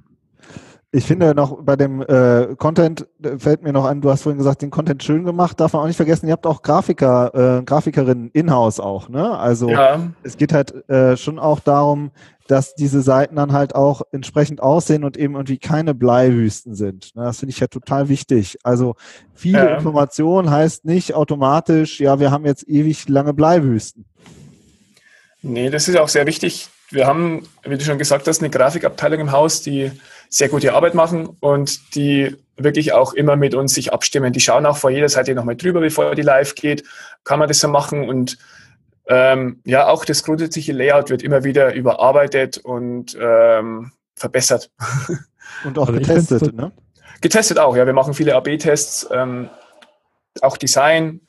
Ich 0.93 1.05
finde 1.05 1.33
noch 1.33 1.63
bei 1.63 1.75
dem 1.75 2.01
äh, 2.01 2.55
Content 2.57 3.07
fällt 3.37 3.63
mir 3.63 3.71
noch 3.71 3.85
an, 3.85 4.01
du 4.01 4.09
hast 4.09 4.23
vorhin 4.23 4.37
gesagt, 4.37 4.61
den 4.61 4.71
Content 4.71 5.01
schön 5.03 5.23
gemacht, 5.23 5.59
darf 5.59 5.73
man 5.73 5.83
auch 5.83 5.87
nicht 5.87 5.95
vergessen, 5.95 6.27
ihr 6.27 6.33
habt 6.33 6.45
auch 6.45 6.61
Grafiker, 6.61 7.59
äh, 7.59 7.63
Grafikerinnen 7.63 8.29
in-house 8.31 8.79
auch, 8.79 9.07
ne? 9.07 9.37
Also 9.37 9.69
ja. 9.69 10.01
es 10.23 10.35
geht 10.35 10.51
halt 10.51 10.87
äh, 10.89 11.15
schon 11.15 11.39
auch 11.39 11.61
darum, 11.61 12.11
dass 12.51 12.75
diese 12.75 13.01
Seiten 13.01 13.37
dann 13.37 13.53
halt 13.53 13.75
auch 13.75 14.01
entsprechend 14.11 14.61
aussehen 14.61 15.05
und 15.05 15.15
eben 15.15 15.35
irgendwie 15.35 15.57
keine 15.57 15.95
Bleiwüsten 15.95 16.75
sind. 16.75 17.15
Ne? 17.15 17.23
Das 17.23 17.39
finde 17.39 17.51
ich 17.51 17.61
ja 17.61 17.67
total 17.67 18.09
wichtig. 18.09 18.57
Also 18.63 18.95
viele 19.33 19.59
ja. 19.59 19.75
Informationen 19.77 20.51
heißt 20.51 20.83
nicht 20.83 21.13
automatisch, 21.13 22.01
ja, 22.01 22.19
wir 22.19 22.29
haben 22.29 22.45
jetzt 22.45 22.67
ewig 22.67 23.07
lange 23.07 23.33
Bleiwüsten. 23.33 24.03
Nee, 25.41 25.69
das 25.69 25.87
ist 25.87 25.97
auch 25.97 26.09
sehr 26.09 26.25
wichtig. 26.25 26.67
Wir 26.89 27.07
haben, 27.07 27.47
wie 27.63 27.77
du 27.77 27.85
schon 27.85 27.97
gesagt 27.97 28.27
hast, 28.27 28.41
eine 28.41 28.49
Grafikabteilung 28.49 29.21
im 29.21 29.31
Haus, 29.31 29.61
die 29.61 29.89
sehr 30.27 30.49
gute 30.49 30.73
Arbeit 30.73 30.93
machen 30.93 31.29
und 31.39 31.95
die 31.95 32.35
wirklich 32.57 32.91
auch 32.91 33.13
immer 33.13 33.37
mit 33.37 33.55
uns 33.55 33.73
sich 33.73 33.93
abstimmen. 33.93 34.33
Die 34.33 34.41
schauen 34.41 34.65
auch 34.65 34.75
vor 34.75 34.89
jeder 34.89 35.07
Seite 35.07 35.33
nochmal 35.35 35.55
drüber, 35.55 35.79
bevor 35.79 36.15
die 36.15 36.21
live 36.21 36.53
geht. 36.55 36.83
Kann 37.23 37.39
man 37.39 37.47
das 37.47 37.61
so 37.61 37.69
machen? 37.69 38.09
Und 38.09 38.37
ähm, 39.13 39.59
ja, 39.65 39.87
auch 39.87 40.05
das 40.05 40.23
grundsätzliche 40.23 40.71
Layout 40.71 41.09
wird 41.09 41.21
immer 41.21 41.43
wieder 41.43 41.73
überarbeitet 41.73 42.59
und 42.59 43.17
ähm, 43.19 43.91
verbessert. 44.15 44.71
Und 45.65 45.77
auch 45.77 45.89
also 45.89 45.99
getestet, 45.99 46.55
ne? 46.55 46.71
Getestet 47.19 47.59
auch, 47.59 47.75
ja. 47.75 47.85
Wir 47.85 47.93
machen 47.93 48.13
viele 48.13 48.35
AB-Tests, 48.35 49.09
ähm, 49.11 49.49
auch 50.41 50.55
Design. 50.55 51.21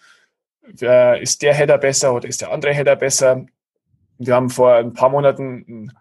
Äh, 0.80 1.20
ist 1.20 1.42
der 1.42 1.54
Header 1.54 1.76
besser 1.76 2.14
oder 2.14 2.28
ist 2.28 2.40
der 2.40 2.52
andere 2.52 2.72
Header 2.72 2.94
besser? 2.94 3.44
Wir 4.16 4.34
haben 4.36 4.48
vor 4.48 4.74
ein 4.74 4.94
paar 4.94 5.08
Monaten 5.08 5.64
ein 5.66 5.92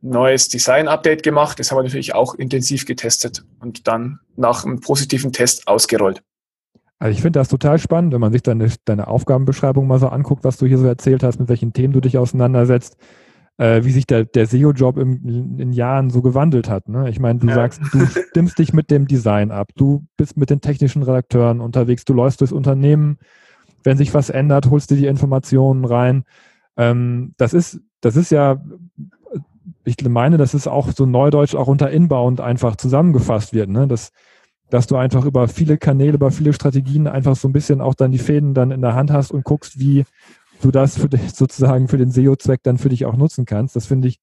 neues 0.00 0.48
Design-Update 0.48 1.22
gemacht. 1.22 1.60
Das 1.60 1.70
haben 1.70 1.78
wir 1.78 1.84
natürlich 1.84 2.12
auch 2.12 2.34
intensiv 2.34 2.86
getestet 2.86 3.44
und 3.60 3.86
dann 3.86 4.18
nach 4.34 4.64
einem 4.64 4.80
positiven 4.80 5.32
Test 5.32 5.68
ausgerollt. 5.68 6.22
Also 7.00 7.12
ich 7.12 7.22
finde 7.22 7.38
das 7.38 7.48
total 7.48 7.78
spannend, 7.78 8.12
wenn 8.12 8.20
man 8.20 8.30
sich 8.30 8.42
deine, 8.42 8.68
deine 8.84 9.08
Aufgabenbeschreibung 9.08 9.86
mal 9.86 9.98
so 9.98 10.08
anguckt, 10.08 10.44
was 10.44 10.58
du 10.58 10.66
hier 10.66 10.76
so 10.76 10.86
erzählt 10.86 11.22
hast, 11.22 11.40
mit 11.40 11.48
welchen 11.48 11.72
Themen 11.72 11.94
du 11.94 12.00
dich 12.02 12.18
auseinandersetzt, 12.18 12.98
äh, 13.56 13.84
wie 13.84 13.90
sich 13.90 14.06
der, 14.06 14.26
der 14.26 14.46
SEO-Job 14.46 14.98
in, 14.98 15.72
Jahren 15.72 16.10
so 16.10 16.20
gewandelt 16.20 16.68
hat. 16.68 16.90
Ne? 16.90 17.08
Ich 17.08 17.18
meine, 17.18 17.38
du 17.38 17.48
ja. 17.48 17.54
sagst, 17.54 17.80
du 17.92 18.04
stimmst 18.04 18.58
dich 18.58 18.74
mit 18.74 18.90
dem 18.90 19.08
Design 19.08 19.50
ab, 19.50 19.68
du 19.76 20.04
bist 20.18 20.36
mit 20.36 20.50
den 20.50 20.60
technischen 20.60 21.02
Redakteuren 21.02 21.60
unterwegs, 21.60 22.04
du 22.04 22.12
läufst 22.12 22.42
durchs 22.42 22.52
Unternehmen, 22.52 23.18
wenn 23.82 23.96
sich 23.96 24.12
was 24.12 24.28
ändert, 24.28 24.68
holst 24.68 24.90
du 24.90 24.94
die 24.94 25.06
Informationen 25.06 25.86
rein. 25.86 26.24
Ähm, 26.76 27.32
das 27.38 27.54
ist, 27.54 27.80
das 28.02 28.14
ist 28.14 28.30
ja 28.30 28.60
ich 29.84 29.96
meine, 30.06 30.36
dass 30.36 30.52
es 30.52 30.66
auch 30.66 30.90
so 30.92 31.06
neudeutsch 31.06 31.54
auch 31.54 31.66
unter 31.66 31.90
Inbound 31.90 32.42
einfach 32.42 32.76
zusammengefasst 32.76 33.54
wird, 33.54 33.70
ne? 33.70 33.88
dass, 33.88 34.12
dass 34.70 34.86
du 34.86 34.96
einfach 34.96 35.24
über 35.24 35.48
viele 35.48 35.78
Kanäle, 35.78 36.14
über 36.14 36.30
viele 36.30 36.52
Strategien 36.52 37.06
einfach 37.06 37.36
so 37.36 37.48
ein 37.48 37.52
bisschen 37.52 37.80
auch 37.80 37.94
dann 37.94 38.12
die 38.12 38.18
Fäden 38.18 38.54
dann 38.54 38.70
in 38.70 38.80
der 38.80 38.94
Hand 38.94 39.10
hast 39.10 39.30
und 39.30 39.44
guckst, 39.44 39.78
wie 39.78 40.04
du 40.62 40.70
das 40.70 40.98
für 40.98 41.08
dich, 41.08 41.30
sozusagen 41.34 41.88
für 41.88 41.98
den 41.98 42.10
SEO-Zweck 42.10 42.60
dann 42.62 42.78
für 42.78 42.88
dich 42.88 43.04
auch 43.04 43.16
nutzen 43.16 43.44
kannst. 43.44 43.76
Das 43.76 43.86
finde 43.86 44.08
ich 44.08 44.20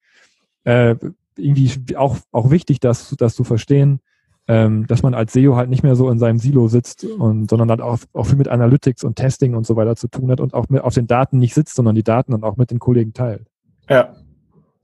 äh, 0.64 0.96
irgendwie 1.38 1.96
auch, 1.96 2.18
auch 2.32 2.50
wichtig, 2.50 2.80
dass, 2.80 3.10
dass 3.12 3.36
du 3.36 3.44
verstehen, 3.44 4.00
ähm, 4.48 4.88
dass 4.88 5.04
man 5.04 5.14
als 5.14 5.34
SEO 5.34 5.56
halt 5.56 5.70
nicht 5.70 5.84
mehr 5.84 5.96
so 5.96 6.10
in 6.10 6.20
seinem 6.20 6.40
Silo 6.40 6.68
sitzt 6.68 7.04
und 7.04 7.50
sondern 7.50 7.70
halt 7.70 7.82
auch, 7.82 8.00
auch 8.14 8.26
viel 8.26 8.38
mit 8.38 8.48
Analytics 8.48 9.04
und 9.04 9.16
Testing 9.16 9.56
und 9.56 9.68
so 9.68 9.76
weiter 9.76 9.96
zu 9.96 10.08
tun 10.08 10.32
hat 10.32 10.40
und 10.40 10.54
auch 10.54 10.70
mit 10.70 10.82
auf 10.82 10.94
den 10.94 11.08
Daten 11.08 11.38
nicht 11.38 11.54
sitzt, 11.54 11.76
sondern 11.76 11.96
die 11.96 12.04
Daten 12.04 12.32
dann 12.32 12.44
auch 12.44 12.56
mit 12.56 12.72
den 12.72 12.80
Kollegen 12.80 13.14
teilt. 13.14 13.48
Ja, 13.90 14.16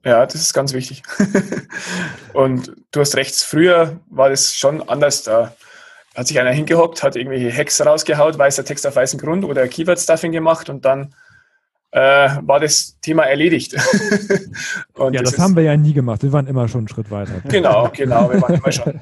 ja, 0.03 0.25
das 0.25 0.35
ist 0.35 0.53
ganz 0.53 0.73
wichtig. 0.73 1.03
und 2.33 2.73
du 2.91 2.99
hast 2.99 3.15
recht, 3.15 3.35
früher 3.35 3.99
war 4.09 4.29
das 4.29 4.55
schon 4.55 4.87
anders. 4.89 5.23
Da 5.23 5.55
hat 6.15 6.27
sich 6.27 6.39
einer 6.39 6.51
hingehockt, 6.51 7.03
hat 7.03 7.15
irgendwelche 7.15 7.55
Hacks 7.55 7.83
rausgehaut, 7.83 8.37
weißer 8.37 8.65
Text 8.65 8.85
auf 8.85 8.95
weißem 8.95 9.19
Grund 9.19 9.45
oder 9.45 9.67
Keyword-Stuffing 9.67 10.31
gemacht 10.31 10.69
und 10.69 10.85
dann 10.85 11.15
äh, 11.91 12.37
war 12.41 12.59
das 12.59 12.99
Thema 13.01 13.23
erledigt. 13.23 13.73
ja, 14.97 15.11
das, 15.11 15.31
das 15.31 15.39
haben 15.39 15.55
wir 15.55 15.63
ja 15.63 15.77
nie 15.77 15.93
gemacht. 15.93 16.23
Wir 16.23 16.33
waren 16.33 16.47
immer 16.47 16.67
schon 16.67 16.79
einen 16.79 16.87
Schritt 16.87 17.09
weiter. 17.09 17.41
Genau, 17.47 17.89
genau. 17.95 18.31
Wir 18.31 18.41
waren 18.41 18.55
immer 18.55 18.71
schon 18.71 18.99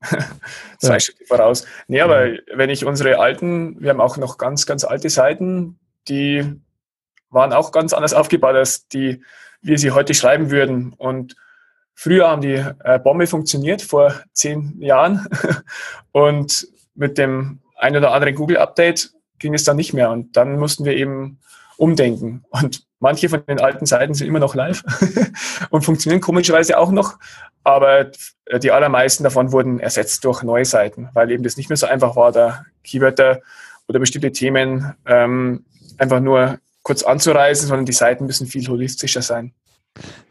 zwei 0.78 0.94
ja. 0.94 1.00
Schritte 1.00 1.24
voraus. 1.26 1.66
Nee, 1.88 2.00
aber 2.00 2.26
ja. 2.26 2.38
wenn 2.54 2.70
ich 2.70 2.84
unsere 2.84 3.18
alten, 3.18 3.80
wir 3.80 3.90
haben 3.90 4.00
auch 4.00 4.16
noch 4.16 4.38
ganz, 4.38 4.66
ganz 4.66 4.84
alte 4.84 5.10
Seiten, 5.10 5.78
die 6.08 6.60
waren 7.30 7.52
auch 7.52 7.72
ganz 7.72 7.92
anders 7.92 8.14
aufgebaut 8.14 8.54
als 8.54 8.88
die 8.88 9.22
wir 9.60 9.78
sie 9.78 9.90
heute 9.90 10.14
schreiben 10.14 10.50
würden. 10.50 10.92
Und 10.96 11.36
früher 11.94 12.28
haben 12.28 12.42
die 12.42 12.64
äh, 12.84 12.98
Bombe 12.98 13.26
funktioniert, 13.26 13.82
vor 13.82 14.14
zehn 14.32 14.80
Jahren. 14.80 15.26
und 16.12 16.68
mit 16.94 17.18
dem 17.18 17.60
ein 17.76 17.96
oder 17.96 18.12
anderen 18.12 18.34
Google-Update 18.34 19.12
ging 19.38 19.54
es 19.54 19.64
dann 19.64 19.76
nicht 19.76 19.92
mehr. 19.92 20.10
Und 20.10 20.36
dann 20.36 20.58
mussten 20.58 20.84
wir 20.84 20.96
eben 20.96 21.38
umdenken. 21.76 22.44
Und 22.50 22.82
manche 22.98 23.28
von 23.28 23.44
den 23.46 23.60
alten 23.60 23.86
Seiten 23.86 24.14
sind 24.14 24.26
immer 24.26 24.40
noch 24.40 24.54
live 24.54 24.82
und 25.70 25.84
funktionieren 25.84 26.20
komischerweise 26.20 26.78
auch 26.78 26.90
noch. 26.90 27.18
Aber 27.64 28.10
die 28.62 28.72
allermeisten 28.72 29.24
davon 29.24 29.52
wurden 29.52 29.78
ersetzt 29.78 30.24
durch 30.24 30.42
neue 30.42 30.64
Seiten, 30.64 31.08
weil 31.14 31.30
eben 31.30 31.44
das 31.44 31.56
nicht 31.56 31.68
mehr 31.68 31.76
so 31.76 31.86
einfach 31.86 32.16
war, 32.16 32.32
da 32.32 32.64
Keywörter 32.82 33.40
oder 33.86 33.98
bestimmte 33.98 34.32
Themen 34.32 34.94
ähm, 35.06 35.64
einfach 35.98 36.20
nur 36.20 36.58
kurz 36.88 37.02
anzureisen, 37.02 37.68
sondern 37.68 37.84
die 37.84 37.92
Seiten 37.92 38.24
müssen 38.24 38.46
viel 38.46 38.66
holistischer 38.66 39.20
sein. 39.20 39.52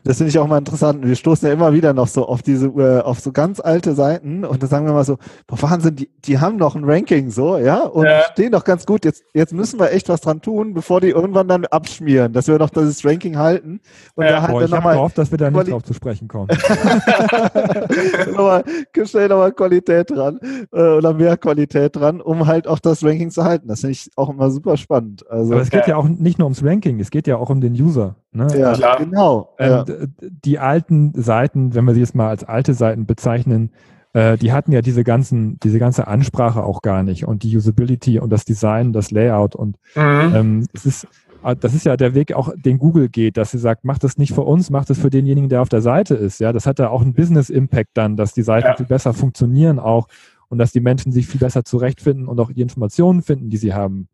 Das 0.08 0.18
finde 0.18 0.30
ich 0.30 0.40
auch 0.40 0.48
mal 0.48 0.58
interessant. 0.58 1.06
Wir 1.06 1.18
stoßen 1.18 1.46
ja 1.46 1.54
immer 1.54 1.74
wieder 1.74 1.92
noch 1.92 2.08
so 2.08 2.26
auf 2.26 2.42
diese, 2.42 2.68
äh, 2.68 3.02
auf 3.02 3.20
so 3.20 3.34
ganz 3.34 3.60
alte 3.60 3.94
Seiten 3.94 4.46
und 4.46 4.64
da 4.64 4.68
sagen 4.68 4.86
wir 4.86 4.94
mal 4.94 5.04
so, 5.04 5.18
boah, 5.48 5.62
Wahnsinn, 5.62 5.98
die, 5.98 6.10
die 6.24 6.40
haben 6.40 6.56
noch 6.56 6.76
ein 6.76 6.86
Ranking 6.86 7.30
so, 7.30 7.58
ja, 7.58 7.82
und 7.82 8.06
ja. 8.06 8.22
stehen 8.32 8.54
doch 8.54 8.64
ganz 8.64 8.86
gut. 8.86 9.04
Jetzt, 9.04 9.26
jetzt 9.34 9.52
müssen 9.52 9.82
wir 9.82 9.92
echt 9.92 10.08
was 10.08 10.22
dran 10.22 10.42
tun, 10.42 10.74
bevor 10.74 11.02
die 11.02 11.10
irgendwann 11.10 11.50
dann 11.50 11.66
abschmieren, 11.66 12.32
dass 12.32 12.48
wir 12.48 12.58
doch 12.58 12.70
dieses 12.70 13.04
Ranking 13.04 13.38
halten. 13.38 13.82
Und 14.16 14.24
ja, 14.24 14.32
da 14.32 14.42
halt 14.44 14.52
boah, 14.52 14.64
ich 14.64 14.72
habe 14.72 14.90
gehofft, 14.94 15.18
dass 15.18 15.30
wir 15.30 15.38
da 15.38 15.52
nicht 15.52 15.72
drauf 15.72 15.84
zu 15.84 15.94
sprechen 15.94 16.30
kommen. 16.30 16.48
nochmal, 18.28 18.64
stell 19.04 19.28
nochmal 19.28 19.52
Qualität 19.52 20.10
dran 20.10 20.40
äh, 20.72 20.80
oder 20.80 21.14
mehr 21.14 21.36
Qualität 21.36 21.98
dran, 21.98 22.22
um 22.22 22.48
halt 22.48 22.66
auch 22.66 22.80
das 22.80 23.04
Ranking 23.04 23.30
zu 23.30 23.44
halten. 23.44 23.68
Das 23.68 23.82
finde 23.82 23.92
ich 23.92 24.10
auch 24.16 24.30
immer 24.30 24.52
super 24.52 24.78
spannend. 24.78 25.30
Also, 25.30 25.52
Aber 25.52 25.62
es 25.62 25.70
geht 25.70 25.82
ja. 25.82 25.90
ja 25.90 25.98
auch 25.98 26.08
nicht 26.08 26.40
nur 26.40 26.46
ums 26.46 26.64
Ranking, 26.64 26.98
es 27.02 27.12
geht 27.12 27.28
ja 27.28 27.36
auch 27.36 27.50
um 27.50 27.60
den 27.60 27.74
User. 27.74 28.16
Ne? 28.32 28.48
Ja, 28.58 28.70
also, 28.70 28.84
genau. 29.00 29.50
Ähm, 29.60 29.72
ja. 29.88 30.08
Die 30.22 30.60
alten 30.60 31.14
Seiten, 31.16 31.74
wenn 31.74 31.86
wir 31.86 31.94
sie 31.94 32.02
jetzt 32.02 32.16
mal 32.16 32.30
als 32.30 32.44
alte 32.44 32.74
Seiten 32.74 33.06
bezeichnen, 33.06 33.72
äh, 34.14 34.38
die 34.38 34.52
hatten 34.52 34.72
ja 34.72 34.82
diese 34.82 35.04
ganzen, 35.04 35.60
diese 35.60 35.80
ganze 35.80 36.08
Ansprache 36.08 36.64
auch 36.64 36.82
gar 36.82 37.04
nicht 37.04 37.26
und 37.26 37.44
die 37.44 37.56
Usability 37.56 38.20
und 38.20 38.30
das 38.30 38.46
Design, 38.46 38.94
das 38.94 39.12
Layout 39.12 39.56
und 39.56 39.78
mhm. 39.96 40.34
ähm, 40.36 40.68
es 40.74 40.86
ist 40.86 41.08
äh, 41.44 41.56
das 41.56 41.74
ist 41.74 41.86
ja 41.86 41.98
der 41.98 42.14
Weg 42.14 42.34
auch, 42.34 42.52
den 42.56 42.80
Google 42.80 43.10
geht, 43.10 43.38
dass 43.38 43.52
sie 43.52 43.58
sagt, 43.58 43.86
macht 43.86 44.04
das 44.04 44.18
nicht 44.18 44.34
für 44.34 44.42
uns, 44.42 44.70
macht 44.70 44.90
es 44.90 45.00
für 45.00 45.10
denjenigen, 45.10 45.50
der 45.50 45.62
auf 45.62 45.70
der 45.70 45.82
Seite 45.82 46.16
ist. 46.16 46.40
Ja, 46.40 46.52
das 46.54 46.66
hat 46.66 46.80
ja 46.80 46.90
auch 46.90 47.02
einen 47.02 47.14
Business 47.14 47.50
Impact 47.50 47.92
dann, 47.94 48.16
dass 48.16 48.34
die 48.34 48.44
Seiten 48.44 48.68
ja. 48.68 48.76
viel 48.76 48.86
besser 48.86 49.14
funktionieren 49.14 49.80
auch 49.80 50.08
und 50.50 50.58
dass 50.58 50.72
die 50.72 50.80
Menschen 50.80 51.12
sich 51.12 51.28
viel 51.28 51.40
besser 51.40 51.64
zurechtfinden 51.64 52.28
und 52.28 52.40
auch 52.40 52.52
die 52.52 52.62
Informationen 52.62 53.22
finden, 53.22 53.50
die 53.50 53.58
sie 53.58 53.74
haben 53.74 54.08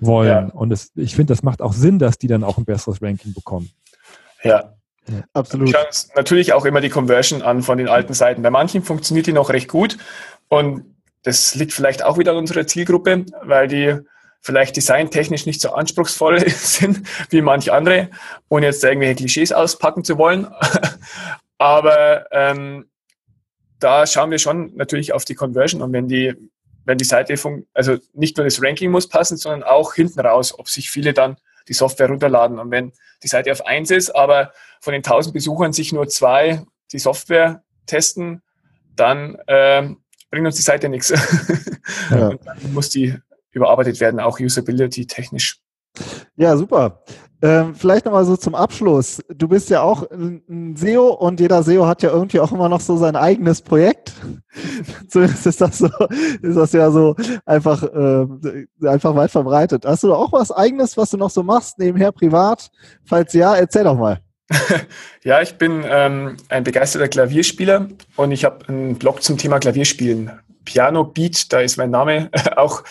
wollen. 0.00 0.48
Ja. 0.48 0.54
Und 0.54 0.72
es, 0.72 0.92
ich 0.96 1.14
finde, 1.14 1.32
das 1.32 1.42
macht 1.42 1.62
auch 1.62 1.72
Sinn, 1.72 1.98
dass 1.98 2.18
die 2.18 2.26
dann 2.26 2.44
auch 2.44 2.58
ein 2.58 2.64
besseres 2.64 3.02
Ranking 3.02 3.32
bekommen. 3.32 3.70
Ja. 4.46 4.74
ja. 5.08 5.22
Absolut. 5.32 5.70
Schauen 5.70 5.86
uns 5.86 6.08
natürlich 6.14 6.52
auch 6.52 6.64
immer 6.64 6.80
die 6.80 6.88
Conversion 6.88 7.42
an 7.42 7.62
von 7.62 7.78
den 7.78 7.88
alten 7.88 8.14
Seiten. 8.14 8.42
Bei 8.42 8.50
manchen 8.50 8.82
funktioniert 8.82 9.26
die 9.26 9.32
noch 9.32 9.50
recht 9.50 9.68
gut 9.68 9.98
und 10.48 10.96
das 11.22 11.54
liegt 11.54 11.72
vielleicht 11.72 12.04
auch 12.04 12.18
wieder 12.18 12.32
an 12.32 12.38
unserer 12.38 12.66
Zielgruppe, 12.66 13.26
weil 13.42 13.68
die 13.68 13.98
vielleicht 14.40 14.76
designtechnisch 14.76 15.44
nicht 15.44 15.60
so 15.60 15.72
anspruchsvoll 15.72 16.48
sind 16.48 17.02
wie 17.30 17.42
manche 17.42 17.72
andere, 17.72 18.10
ohne 18.48 18.66
jetzt 18.66 18.84
irgendwelche 18.84 19.16
Klischees 19.16 19.52
auspacken 19.52 20.04
zu 20.04 20.18
wollen. 20.18 20.46
Aber 21.58 22.26
ähm, 22.30 22.86
da 23.80 24.06
schauen 24.06 24.30
wir 24.30 24.38
schon 24.38 24.74
natürlich 24.76 25.12
auf 25.12 25.24
die 25.24 25.34
Conversion 25.34 25.82
und 25.82 25.92
wenn 25.92 26.08
die 26.08 26.34
wenn 26.86 26.98
die 26.98 27.04
Seite, 27.04 27.34
also 27.74 27.96
nicht 28.14 28.36
nur 28.36 28.44
das 28.44 28.62
Ranking 28.62 28.92
muss 28.92 29.08
passen, 29.08 29.36
sondern 29.36 29.64
auch 29.64 29.94
hinten 29.94 30.20
raus, 30.20 30.56
ob 30.56 30.68
sich 30.68 30.88
viele 30.88 31.12
dann 31.12 31.36
die 31.68 31.72
Software 31.72 32.08
runterladen. 32.08 32.58
Und 32.58 32.70
wenn 32.70 32.92
die 33.22 33.28
Seite 33.28 33.52
auf 33.52 33.66
eins 33.66 33.90
ist, 33.90 34.10
aber 34.10 34.52
von 34.80 34.92
den 34.92 35.02
1000 35.02 35.34
Besuchern 35.34 35.72
sich 35.72 35.92
nur 35.92 36.08
zwei 36.08 36.64
die 36.92 36.98
Software 36.98 37.62
testen, 37.86 38.42
dann 38.94 39.36
ähm, 39.48 39.98
bringt 40.30 40.46
uns 40.46 40.56
die 40.56 40.62
Seite 40.62 40.88
nichts. 40.88 41.12
Ja. 42.10 42.28
Und 42.28 42.44
dann 42.44 42.72
muss 42.72 42.90
die 42.90 43.14
überarbeitet 43.52 44.00
werden, 44.00 44.18
auch 44.18 44.40
Usability 44.40 45.06
technisch. 45.06 45.60
Ja, 46.36 46.56
super. 46.56 47.04
Ähm, 47.42 47.74
vielleicht 47.74 48.06
nochmal 48.06 48.24
so 48.24 48.36
zum 48.36 48.54
Abschluss. 48.54 49.22
Du 49.28 49.46
bist 49.48 49.68
ja 49.68 49.82
auch 49.82 50.10
ein 50.10 50.74
SEO 50.76 51.08
und 51.08 51.38
jeder 51.38 51.62
SEO 51.62 51.86
hat 51.86 52.02
ja 52.02 52.10
irgendwie 52.10 52.40
auch 52.40 52.50
immer 52.50 52.68
noch 52.68 52.80
so 52.80 52.96
sein 52.96 53.14
eigenes 53.14 53.60
Projekt. 53.60 54.14
Zumindest 55.08 55.46
ist 55.46 55.60
das 55.60 55.78
so, 55.78 55.90
ist 56.40 56.56
das 56.56 56.72
ja 56.72 56.90
so 56.90 57.14
einfach, 57.44 57.82
äh, 57.82 58.66
einfach 58.86 59.14
weit 59.14 59.30
verbreitet. 59.30 59.84
Hast 59.84 60.02
du 60.02 60.14
auch 60.14 60.32
was 60.32 60.50
eigenes, 60.50 60.96
was 60.96 61.10
du 61.10 61.18
noch 61.18 61.30
so 61.30 61.42
machst, 61.42 61.78
nebenher 61.78 62.10
privat? 62.10 62.70
Falls 63.04 63.34
ja, 63.34 63.54
erzähl 63.54 63.84
doch 63.84 63.98
mal. 63.98 64.20
ja, 65.24 65.42
ich 65.42 65.58
bin 65.58 65.84
ähm, 65.86 66.36
ein 66.48 66.64
begeisterter 66.64 67.08
Klavierspieler 67.08 67.88
und 68.16 68.32
ich 68.32 68.44
habe 68.44 68.68
einen 68.68 68.96
Blog 68.96 69.22
zum 69.22 69.36
Thema 69.36 69.58
Klavierspielen. 69.58 70.30
Piano 70.64 71.04
Beat, 71.04 71.52
da 71.52 71.60
ist 71.60 71.76
mein 71.76 71.90
Name 71.90 72.30
auch 72.56 72.82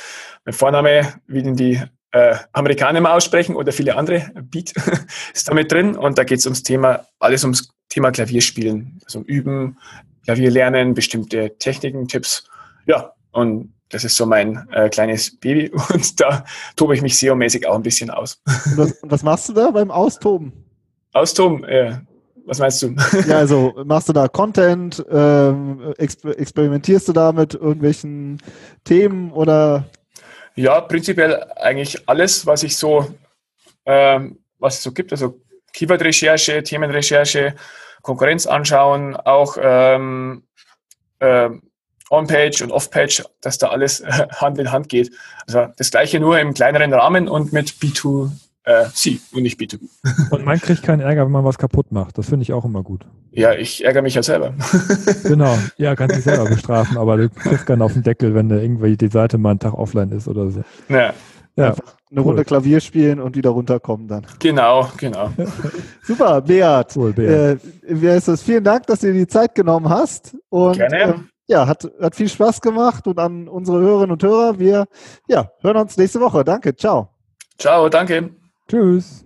mein 0.46 0.54
Vorname, 0.54 1.14
wie 1.28 1.42
den 1.42 1.56
die 1.56 1.82
äh, 2.16 2.38
Amerikaner 2.54 3.02
mal 3.02 3.12
aussprechen 3.12 3.58
oder 3.58 3.74
viele 3.74 3.98
andere. 3.98 4.32
Beat 4.50 4.74
ist 5.34 5.50
damit 5.50 5.70
drin 5.72 5.98
und 5.98 6.18
da 6.18 6.24
geht 6.24 6.40
es 6.40 6.46
ums 6.46 6.64
Thema, 6.64 7.06
alles 7.20 7.44
ums 7.44 7.70
Thema 7.90 8.12
Klavierspielen, 8.12 9.00
also 9.04 9.20
um 9.20 9.26
Üben, 9.26 9.78
Klavier 10.24 10.50
lernen, 10.50 10.94
bestimmte 10.94 11.58
Techniken, 11.60 12.08
Tipps. 12.08 12.48
Ja, 12.86 13.12
und 13.32 13.74
das 13.90 14.06
ist 14.06 14.16
so 14.16 14.26
mein 14.26 14.66
äh, 14.72 14.88
kleines 14.88 15.38
Baby 15.38 15.70
und 15.94 16.20
da 16.22 16.46
tobe 16.78 16.96
ich 16.96 17.02
mich 17.02 17.18
SEO-mäßig 17.18 17.68
auch 17.68 17.76
ein 17.76 17.84
bisschen 17.84 18.10
aus. 18.10 18.42
Und 18.66 18.78
was, 18.78 18.92
und 18.94 19.12
was 19.12 19.22
machst 19.22 19.50
du 19.50 19.54
da 19.54 19.70
beim 19.72 19.92
Austoben? 19.92 20.54
Austoben, 21.12 21.66
äh, 21.66 21.98
was 22.46 22.60
meinst 22.60 22.82
du? 22.82 22.96
Ja, 23.28 23.40
also 23.40 23.74
machst 23.84 24.08
du 24.08 24.14
da 24.14 24.30
Content, 24.30 25.04
ähm, 25.12 25.94
exper 25.98 26.40
experimentierst 26.40 27.10
du 27.10 27.14
da 27.14 27.34
mit 27.34 27.56
irgendwelchen 27.56 28.42
Themen 28.86 29.32
oder? 29.34 29.84
Ja, 30.56 30.82
prinzipiell 30.82 31.44
eigentlich 31.58 32.08
alles, 32.08 32.46
was 32.46 32.64
ich 32.64 32.78
so, 32.78 33.14
ähm, 33.86 34.40
was 34.58 34.78
es 34.78 34.84
so 34.84 34.92
gibt, 34.94 35.12
also 35.12 35.42
Keyword-Recherche, 35.74 36.64
Themenrecherche, 36.64 37.56
Konkurrenz 38.02 38.48
anschauen, 38.48 39.16
auch 39.18 39.58
ähm, 39.60 40.44
ähm, 41.20 41.64
On-Page 42.10 42.62
und 42.62 42.72
Off-Page, 42.72 43.24
dass 43.42 43.58
da 43.58 43.70
alles 43.70 44.00
äh, 44.00 44.28
Hand 44.36 44.58
in 44.60 44.72
Hand 44.72 44.90
geht. 44.90 45.12
Also 45.48 45.68
das 45.78 45.92
gleiche 45.92 46.20
nur 46.20 46.40
im 46.40 46.54
kleineren 46.54 46.94
Rahmen 46.94 47.28
und 47.28 47.52
mit 47.52 47.72
B2 47.72 48.32
äh, 48.66 48.86
C 48.94 49.20
und 49.34 49.44
nicht 49.44 49.60
B2B. 49.60 49.88
Und 50.32 50.46
man 50.46 50.60
kriegt 50.60 50.84
keinen 50.84 51.02
Ärger, 51.02 51.26
wenn 51.26 51.32
man 51.32 51.46
was 51.46 51.58
kaputt 51.58 51.92
macht. 51.92 52.18
Das 52.18 52.28
finde 52.28 52.44
ich 52.44 52.54
auch 52.54 52.66
immer 52.66 52.84
gut. 52.84 53.06
Ja, 53.32 53.54
ich 53.54 53.86
ärgere 53.86 54.02
mich 54.02 54.16
ja 54.16 54.24
selber. 54.24 54.54
genau, 55.24 55.58
ja, 55.78 55.96
kannst 55.96 56.18
dich 56.18 56.24
selber 56.24 56.46
bestrafen, 56.46 56.98
aber 56.98 57.18
du 57.18 57.30
kriegst 57.30 57.66
keinen 57.66 57.82
auf 57.82 57.94
den 57.94 58.04
Deckel, 58.04 58.34
wenn 58.34 58.50
da 58.50 58.56
irgendwie 58.56 58.98
die 58.98 59.08
Seite 59.08 59.38
mal 59.38 59.52
einen 59.52 59.60
Tag 59.60 59.74
offline 59.74 60.12
ist 60.12 60.28
oder 60.28 60.50
so. 60.50 60.64
Ja. 60.90 61.14
Ja, 61.58 61.70
Einfach 61.70 61.96
eine 62.12 62.20
Runde 62.20 62.42
cool. 62.42 62.46
Klavier 62.46 62.82
spielen 62.82 63.22
und 63.22 63.38
wieder 63.38 63.52
runterkommen 63.52 64.10
dann. 64.10 64.26
Genau, 64.40 64.90
genau. 64.98 65.30
Super, 66.04 66.42
Beat. 66.42 66.94
Cool, 66.96 67.14
Beat. 67.14 67.30
Äh, 67.30 67.58
wie 67.88 68.10
heißt 68.10 68.28
das? 68.28 68.44
Vielen 68.44 68.64
Dank, 68.64 68.88
dass 68.88 69.00
du 69.00 69.08
dir 69.08 69.14
die 69.14 69.28
Zeit 69.28 69.56
genommen 69.56 69.88
hast. 69.88 70.36
Und, 70.50 70.76
Gerne. 70.76 70.98
Äh, 70.98 71.14
ja, 71.48 71.66
hat, 71.68 71.88
hat 72.02 72.16
viel 72.16 72.28
Spaß 72.28 72.60
gemacht 72.60 73.08
und 73.08 73.20
an 73.20 73.48
unsere 73.48 73.80
Hörerinnen 73.80 74.12
und 74.12 74.24
Hörer, 74.24 74.60
wir 74.60 74.86
ja, 75.28 75.50
hören 75.62 75.78
uns 75.78 75.96
nächste 75.96 76.20
Woche. 76.20 76.44
Danke, 76.44 76.76
ciao. 76.76 77.10
Ciao, 77.58 77.88
danke. 77.88 78.32
Tschüss. 78.68 79.24